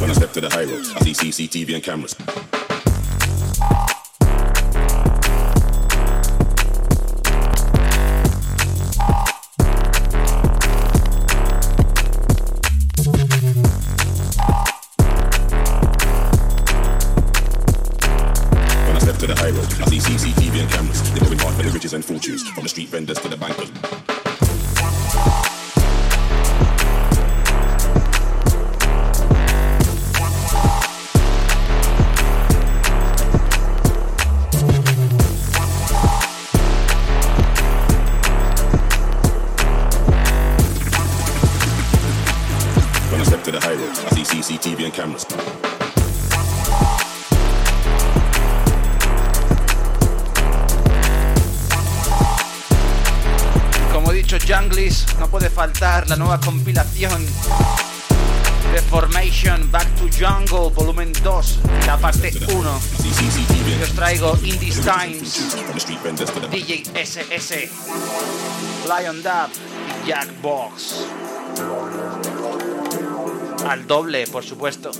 [0.00, 2.51] When I step to the high road, I see CCTV and cameras.
[56.08, 57.24] La nueva compilación
[58.72, 62.80] de Formation Back to Jungle, volumen 2, la parte 1.
[63.78, 65.56] Y os traigo In These Times,
[66.50, 67.70] DJ SS,
[68.86, 69.50] Lion Dub
[70.04, 71.06] y Jackbox.
[73.68, 74.90] Al doble, por supuesto.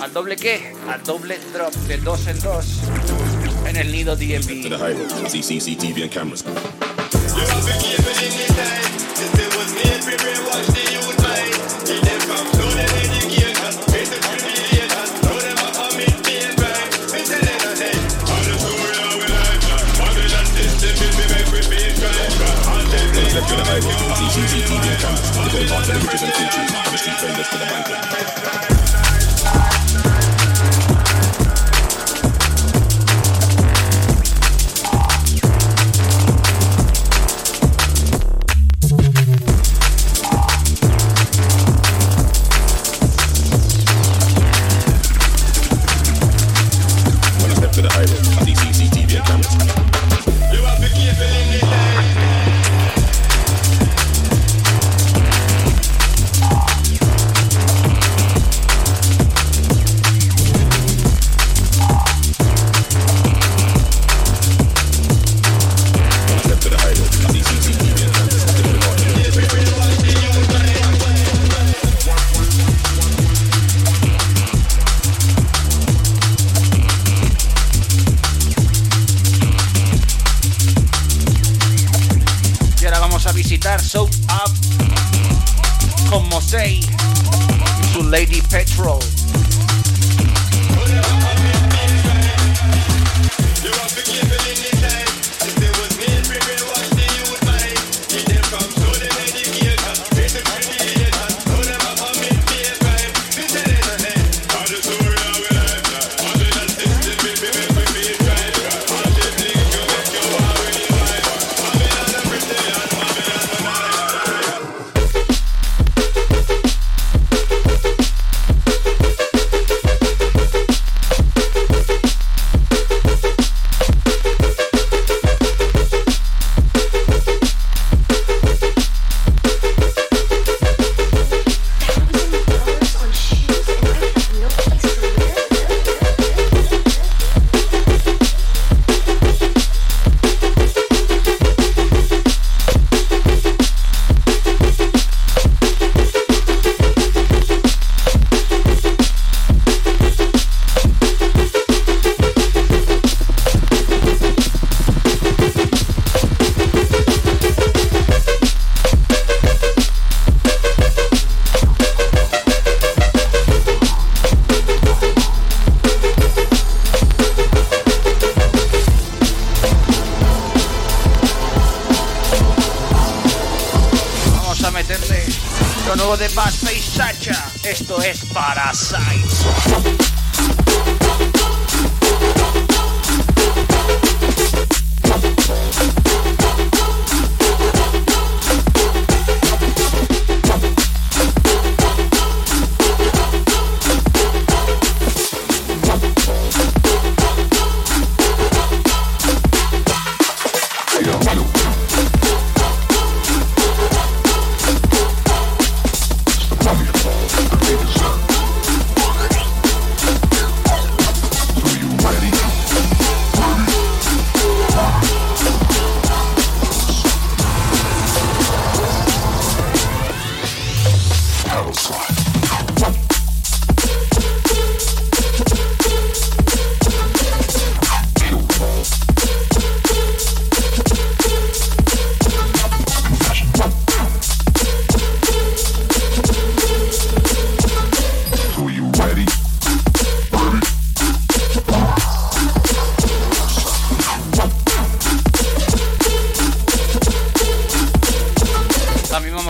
[0.00, 0.74] ¿Al doble qué?
[0.88, 2.66] Al doble drop de 2 en 2
[3.76, 4.78] en el nido to the DMV.
[4.78, 6.42] high road, I see CCTV and cameras.
[6.42, 6.62] When I
[23.28, 25.30] step to the high road, I see CCTV and cameras.
[25.36, 27.85] They're going hard for the riches and fortunes, from the street vendors to the bankers.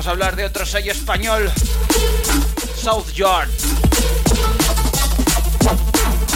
[0.07, 1.51] a hablar de otro sello español,
[2.77, 3.49] South Yard,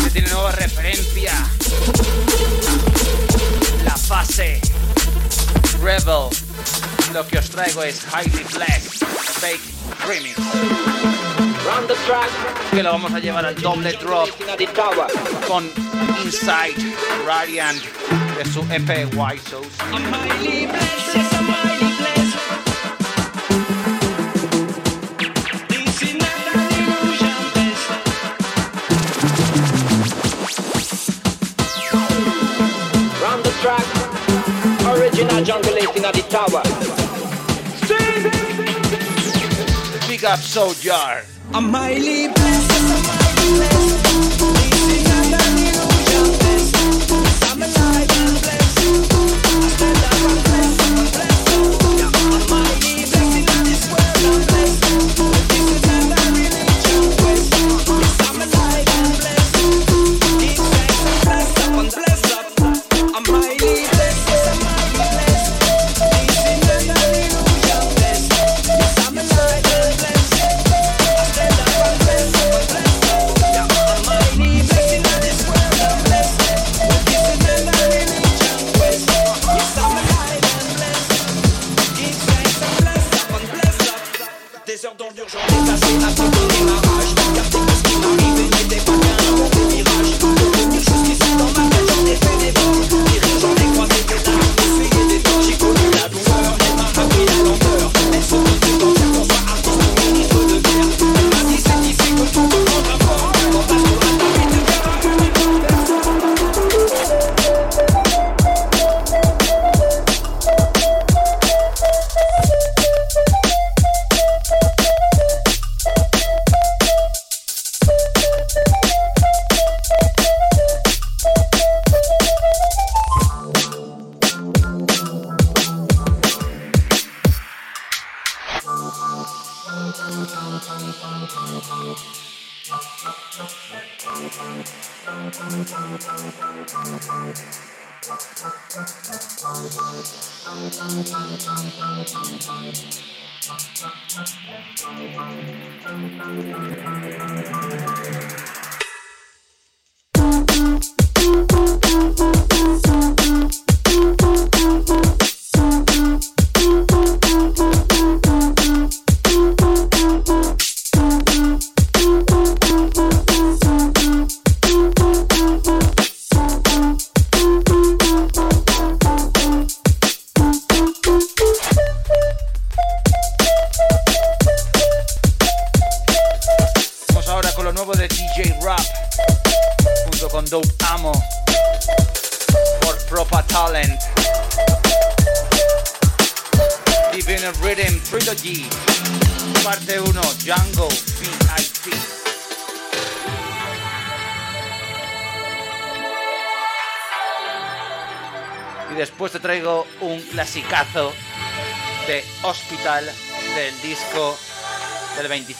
[0.02, 1.32] que tiene nueva referencia,
[3.84, 4.60] la fase
[5.82, 6.30] Rebel.
[7.12, 9.04] Lo que os traigo es Highly Flex
[9.40, 9.60] Fake
[10.06, 10.36] Remix.
[12.72, 14.28] Que lo vamos a llevar al doble drop
[15.46, 15.70] con
[16.24, 16.74] Inside
[17.26, 17.82] Radiant
[18.36, 21.39] de su EP White Shows.
[35.40, 36.62] a jungle late in the tower.
[40.06, 41.24] Big up soldier.
[41.54, 42.70] I'm Miley Bless.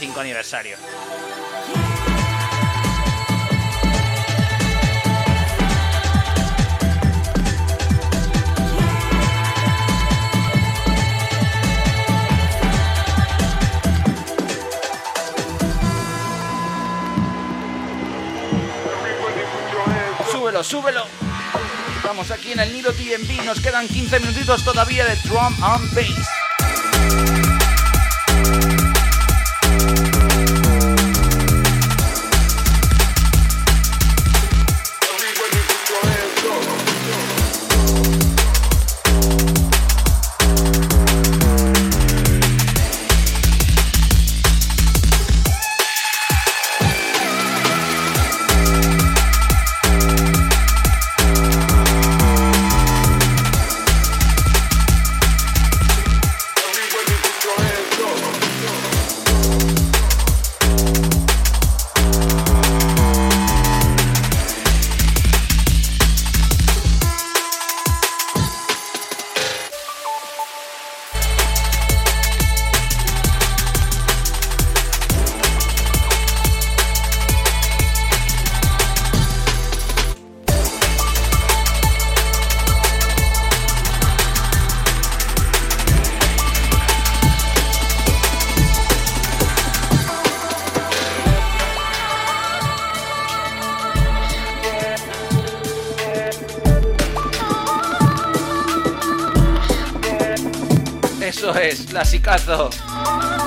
[0.01, 0.77] 25 aniversario.
[20.33, 21.07] Súbelo, súbelo.
[21.97, 23.45] Estamos aquí en el Nilo TNB.
[23.45, 27.50] Nos quedan 15 minutitos todavía de drum and bass.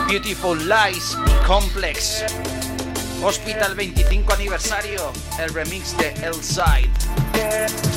[0.10, 2.26] Beautiful Lies y Complex.
[3.24, 6.10] Hospital 25 aniversario, el remix de
[7.34, 7.93] El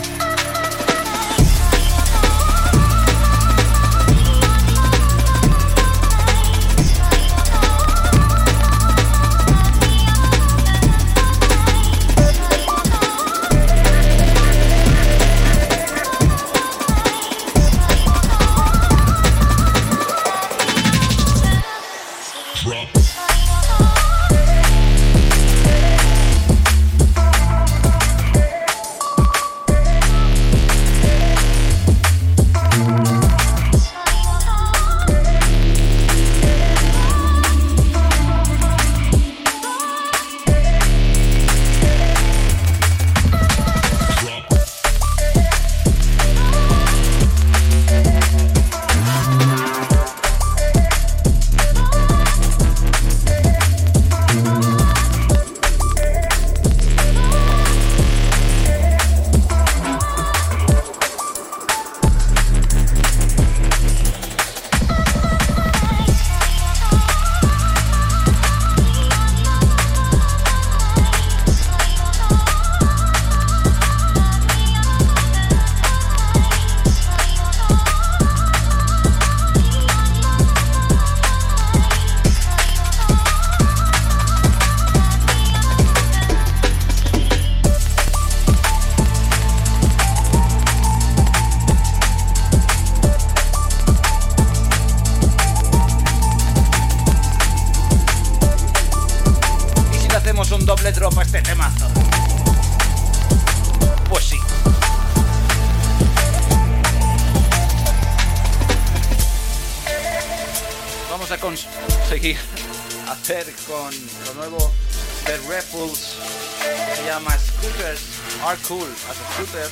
[117.36, 118.00] Llama Scooters
[118.44, 118.88] Are Cool.
[119.08, 119.70] Las scooters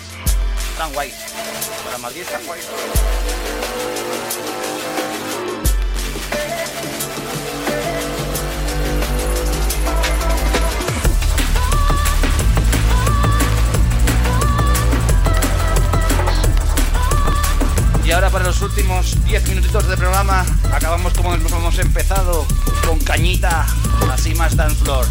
[0.72, 1.14] están guays.
[1.84, 2.64] Para Madrid están guays.
[18.04, 22.46] Y ahora para los últimos 10 minutitos de programa acabamos como hemos empezado
[22.86, 23.66] con cañita,
[24.12, 25.06] así más dance floor.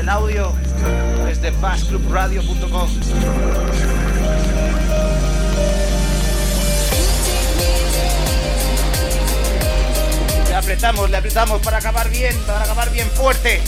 [0.00, 0.54] del audio
[1.26, 2.88] desde fastclubradio.com.
[10.48, 13.60] Le apretamos, le apretamos para acabar bien, para acabar bien fuerte.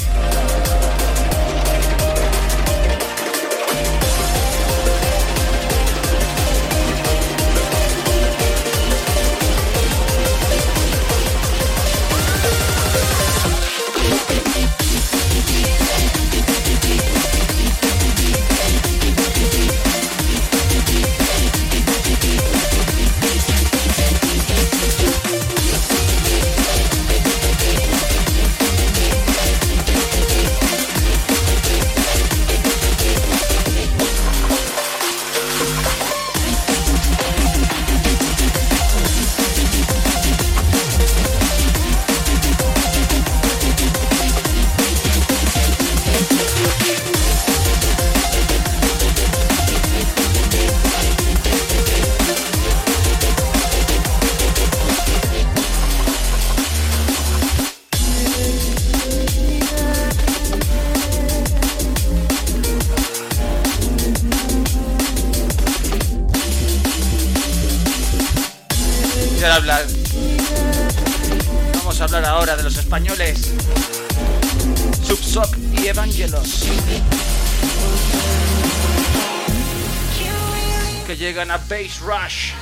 [81.73, 82.53] Space Rush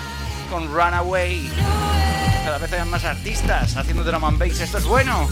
[0.49, 1.51] con Runaway.
[2.45, 4.61] Cada vez hay más artistas haciendo drum and bass.
[4.61, 5.28] Esto es bueno.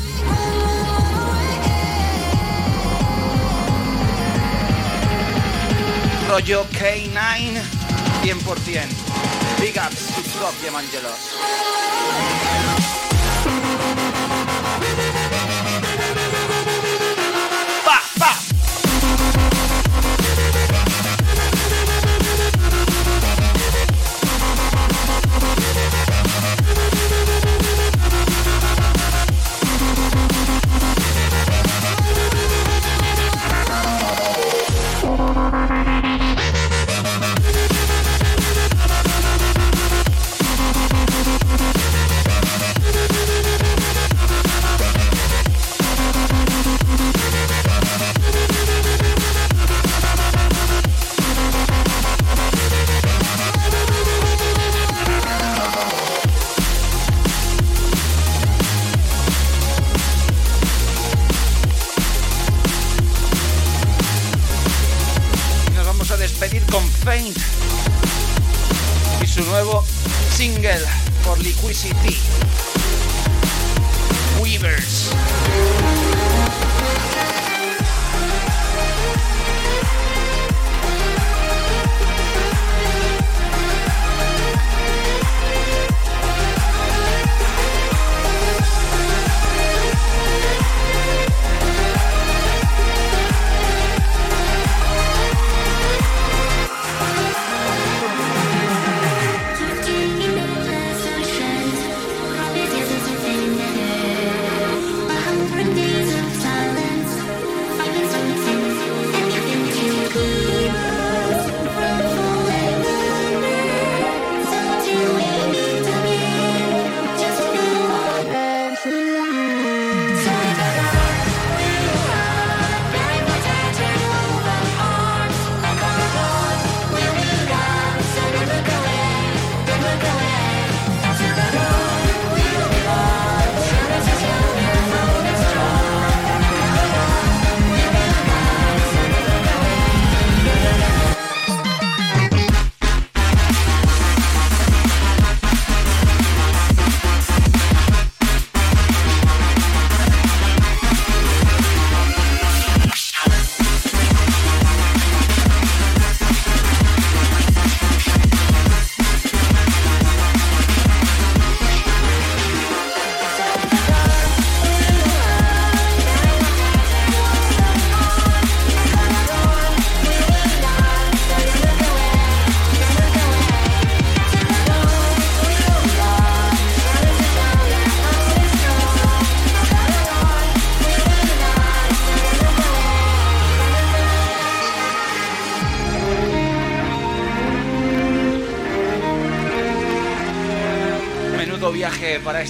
[6.29, 7.63] Rollo K9
[8.25, 8.89] 100%.
[9.61, 12.78] Big ups, Scott y Evangelos.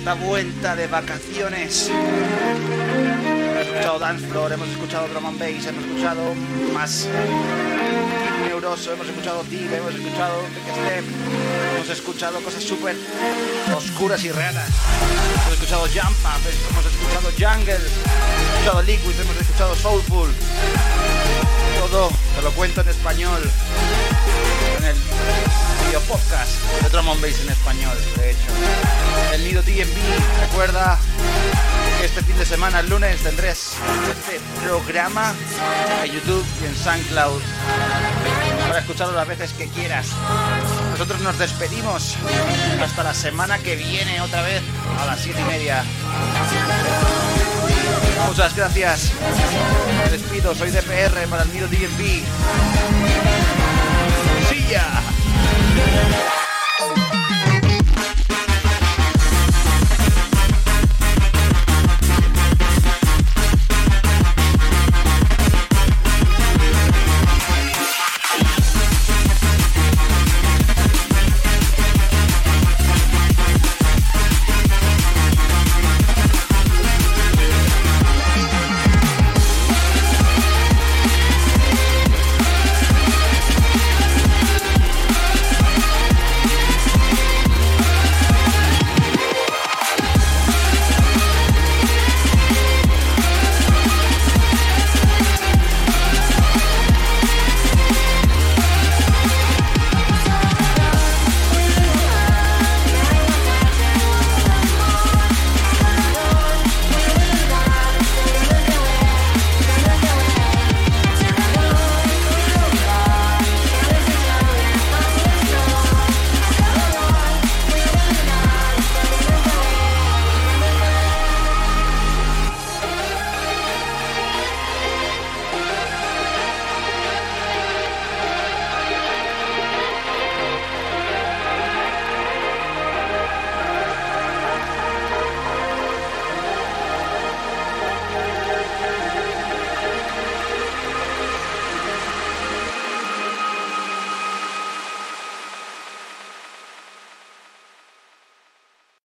[0.08, 1.90] Esta vuelta de vacaciones.
[1.90, 6.34] Hemos escuchado dance floor, hemos escuchado drum and bass, hemos escuchado
[6.72, 7.06] más
[8.42, 11.04] neuroso, hemos escuchado deep, hemos escuchado step,
[11.76, 12.96] hemos escuchado cosas súper
[13.76, 14.70] oscuras y raras.
[15.42, 16.16] Hemos escuchado jump
[16.70, 20.30] hemos escuchado jungle, hemos escuchado liquid, hemos escuchado soulful.
[21.80, 23.42] Todo te lo cuento en español
[24.78, 24.96] en el
[25.96, 26.50] podcast
[26.82, 28.40] de Drum and Bass en español, de hecho.
[29.32, 30.98] El Nido DMV, recuerda
[31.98, 33.74] que este fin de semana, el lunes, tendrás
[34.10, 35.34] este programa
[36.04, 37.40] en YouTube y en SoundCloud
[38.66, 40.08] para escucharlo las veces que quieras.
[40.90, 42.16] Nosotros nos despedimos
[42.82, 44.62] hasta la semana que viene, otra vez
[45.00, 45.84] a las 7 y media.
[48.26, 49.12] Muchas gracias.
[50.04, 52.22] Me despido, soy DPR para el Nido DMV.
[54.48, 54.66] ¡Sí!
[55.78, 56.37] Yeah.